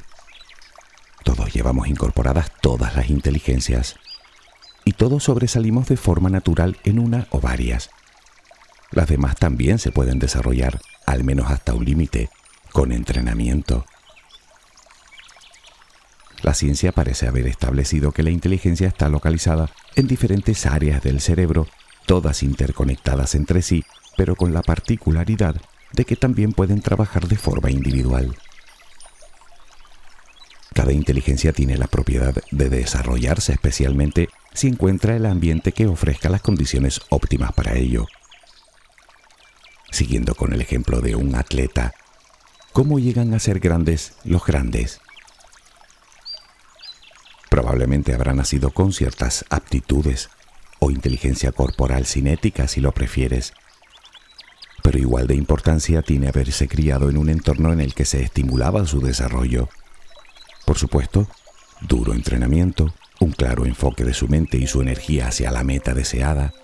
Todos 1.40 1.54
llevamos 1.54 1.88
incorporadas 1.88 2.52
todas 2.60 2.94
las 2.96 3.08
inteligencias 3.08 3.96
y 4.84 4.92
todos 4.92 5.24
sobresalimos 5.24 5.88
de 5.88 5.96
forma 5.96 6.28
natural 6.28 6.76
en 6.84 6.98
una 6.98 7.28
o 7.30 7.40
varias. 7.40 7.88
Las 8.90 9.08
demás 9.08 9.36
también 9.36 9.78
se 9.78 9.90
pueden 9.90 10.18
desarrollar, 10.18 10.82
al 11.06 11.24
menos 11.24 11.50
hasta 11.50 11.72
un 11.72 11.86
límite, 11.86 12.28
con 12.72 12.92
entrenamiento. 12.92 13.86
La 16.42 16.52
ciencia 16.52 16.92
parece 16.92 17.26
haber 17.26 17.46
establecido 17.46 18.12
que 18.12 18.22
la 18.22 18.28
inteligencia 18.28 18.86
está 18.86 19.08
localizada 19.08 19.70
en 19.96 20.08
diferentes 20.08 20.66
áreas 20.66 21.02
del 21.02 21.22
cerebro, 21.22 21.66
todas 22.04 22.42
interconectadas 22.42 23.34
entre 23.34 23.62
sí, 23.62 23.82
pero 24.14 24.36
con 24.36 24.52
la 24.52 24.60
particularidad 24.60 25.56
de 25.94 26.04
que 26.04 26.16
también 26.16 26.52
pueden 26.52 26.82
trabajar 26.82 27.28
de 27.28 27.36
forma 27.36 27.70
individual. 27.70 28.36
Cada 30.74 30.92
inteligencia 30.92 31.52
tiene 31.52 31.76
la 31.76 31.88
propiedad 31.88 32.34
de 32.50 32.68
desarrollarse 32.70 33.52
especialmente 33.52 34.28
si 34.54 34.68
encuentra 34.68 35.16
el 35.16 35.26
ambiente 35.26 35.72
que 35.72 35.86
ofrezca 35.86 36.28
las 36.28 36.42
condiciones 36.42 37.00
óptimas 37.08 37.52
para 37.52 37.74
ello. 37.74 38.06
Siguiendo 39.90 40.34
con 40.34 40.52
el 40.52 40.60
ejemplo 40.60 41.00
de 41.00 41.16
un 41.16 41.34
atleta, 41.34 41.92
¿cómo 42.72 42.98
llegan 42.98 43.34
a 43.34 43.40
ser 43.40 43.58
grandes 43.58 44.14
los 44.24 44.44
grandes? 44.44 45.00
Probablemente 47.48 48.14
habrá 48.14 48.32
nacido 48.32 48.70
con 48.70 48.92
ciertas 48.92 49.44
aptitudes 49.50 50.30
o 50.78 50.92
inteligencia 50.92 51.50
corporal 51.50 52.06
cinética 52.06 52.68
si 52.68 52.80
lo 52.80 52.92
prefieres, 52.92 53.52
pero 54.84 54.98
igual 54.98 55.26
de 55.26 55.34
importancia 55.34 56.02
tiene 56.02 56.28
haberse 56.28 56.68
criado 56.68 57.10
en 57.10 57.18
un 57.18 57.28
entorno 57.28 57.72
en 57.72 57.80
el 57.80 57.92
que 57.92 58.04
se 58.04 58.22
estimulaba 58.22 58.86
su 58.86 59.00
desarrollo 59.00 59.68
por 60.70 60.78
supuesto, 60.78 61.26
duro 61.80 62.14
entrenamiento, 62.14 62.94
un 63.18 63.32
claro 63.32 63.66
enfoque 63.66 64.04
de 64.04 64.14
su 64.14 64.28
mente 64.28 64.56
y 64.56 64.68
su 64.68 64.80
energía 64.80 65.26
hacia 65.26 65.50
la 65.50 65.64
meta 65.64 65.94
deseada. 65.94 66.54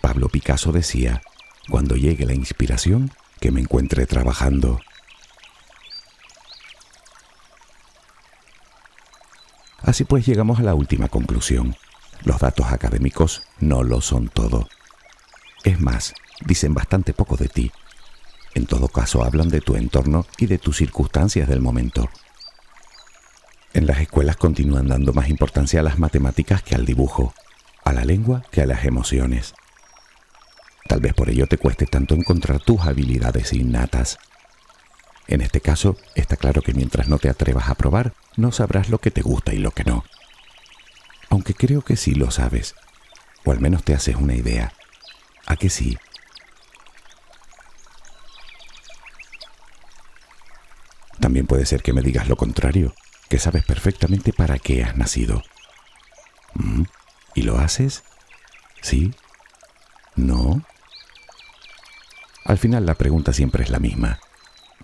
Pablo 0.00 0.28
Picasso 0.28 0.70
decía, 0.70 1.20
cuando 1.68 1.96
llegue 1.96 2.24
la 2.24 2.34
inspiración, 2.34 3.10
que 3.40 3.50
me 3.50 3.60
encuentre 3.60 4.06
trabajando. 4.06 4.78
Así 9.80 10.04
pues 10.04 10.24
llegamos 10.24 10.60
a 10.60 10.62
la 10.62 10.76
última 10.76 11.08
conclusión. 11.08 11.74
Los 12.22 12.38
datos 12.38 12.66
académicos 12.66 13.42
no 13.58 13.82
lo 13.82 14.00
son 14.00 14.28
todo. 14.28 14.68
Es 15.64 15.80
más, 15.80 16.14
dicen 16.46 16.72
bastante 16.72 17.14
poco 17.14 17.36
de 17.36 17.48
ti. 17.48 17.72
En 18.54 18.66
todo 18.66 18.88
caso, 18.88 19.24
hablan 19.24 19.48
de 19.48 19.60
tu 19.60 19.76
entorno 19.76 20.26
y 20.38 20.46
de 20.46 20.58
tus 20.58 20.76
circunstancias 20.76 21.48
del 21.48 21.60
momento. 21.60 22.08
En 23.74 23.86
las 23.86 24.00
escuelas 24.00 24.36
continúan 24.36 24.88
dando 24.88 25.14
más 25.14 25.28
importancia 25.28 25.80
a 25.80 25.82
las 25.82 25.98
matemáticas 25.98 26.62
que 26.62 26.74
al 26.74 26.84
dibujo, 26.84 27.32
a 27.84 27.92
la 27.92 28.04
lengua 28.04 28.44
que 28.50 28.60
a 28.60 28.66
las 28.66 28.84
emociones. 28.84 29.54
Tal 30.86 31.00
vez 31.00 31.14
por 31.14 31.30
ello 31.30 31.46
te 31.46 31.56
cueste 31.56 31.86
tanto 31.86 32.14
encontrar 32.14 32.60
tus 32.60 32.82
habilidades 32.82 33.54
innatas. 33.54 34.18
En 35.26 35.40
este 35.40 35.62
caso, 35.62 35.96
está 36.14 36.36
claro 36.36 36.60
que 36.60 36.74
mientras 36.74 37.08
no 37.08 37.18
te 37.18 37.30
atrevas 37.30 37.70
a 37.70 37.74
probar, 37.74 38.12
no 38.36 38.52
sabrás 38.52 38.90
lo 38.90 38.98
que 38.98 39.10
te 39.10 39.22
gusta 39.22 39.54
y 39.54 39.58
lo 39.58 39.70
que 39.70 39.84
no. 39.84 40.04
Aunque 41.30 41.54
creo 41.54 41.80
que 41.80 41.96
sí 41.96 42.14
lo 42.14 42.30
sabes, 42.30 42.74
o 43.44 43.52
al 43.52 43.60
menos 43.60 43.84
te 43.84 43.94
haces 43.94 44.16
una 44.16 44.34
idea. 44.34 44.74
¿A 45.46 45.56
que 45.56 45.70
sí? 45.70 45.96
También 51.32 51.46
puede 51.46 51.64
ser 51.64 51.82
que 51.82 51.94
me 51.94 52.02
digas 52.02 52.28
lo 52.28 52.36
contrario, 52.36 52.94
que 53.30 53.38
sabes 53.38 53.64
perfectamente 53.64 54.34
para 54.34 54.58
qué 54.58 54.84
has 54.84 54.98
nacido. 54.98 55.42
¿Mm? 56.52 56.82
¿Y 57.34 57.40
lo 57.40 57.56
haces? 57.56 58.04
¿Sí? 58.82 59.14
¿No? 60.14 60.62
Al 62.44 62.58
final 62.58 62.84
la 62.84 62.96
pregunta 62.96 63.32
siempre 63.32 63.64
es 63.64 63.70
la 63.70 63.78
misma. 63.78 64.20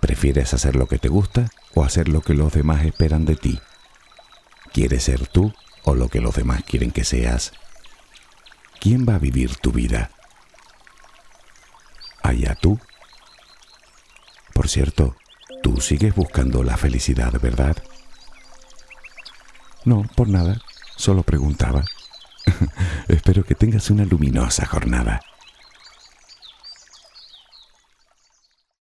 ¿Prefieres 0.01 0.55
hacer 0.55 0.75
lo 0.75 0.87
que 0.87 0.97
te 0.97 1.07
gusta 1.07 1.51
o 1.75 1.83
hacer 1.83 2.09
lo 2.09 2.21
que 2.21 2.33
los 2.33 2.51
demás 2.51 2.83
esperan 2.83 3.25
de 3.25 3.35
ti? 3.35 3.59
¿Quieres 4.73 5.03
ser 5.03 5.27
tú 5.27 5.53
o 5.83 5.93
lo 5.93 6.09
que 6.09 6.19
los 6.19 6.33
demás 6.33 6.63
quieren 6.63 6.89
que 6.89 7.03
seas? 7.03 7.53
¿Quién 8.79 9.05
va 9.07 9.13
a 9.13 9.19
vivir 9.19 9.55
tu 9.57 9.71
vida? 9.71 10.09
Allá 12.23 12.55
tú. 12.55 12.79
Por 14.55 14.67
cierto, 14.67 15.15
tú 15.61 15.79
sigues 15.81 16.15
buscando 16.15 16.63
la 16.63 16.77
felicidad, 16.77 17.33
¿verdad? 17.41 17.77
No, 19.85 20.03
por 20.15 20.27
nada, 20.27 20.61
solo 20.95 21.23
preguntaba. 21.23 21.83
Espero 23.07 23.43
que 23.43 23.55
tengas 23.55 23.89
una 23.89 24.05
luminosa 24.05 24.65
jornada. 24.65 25.21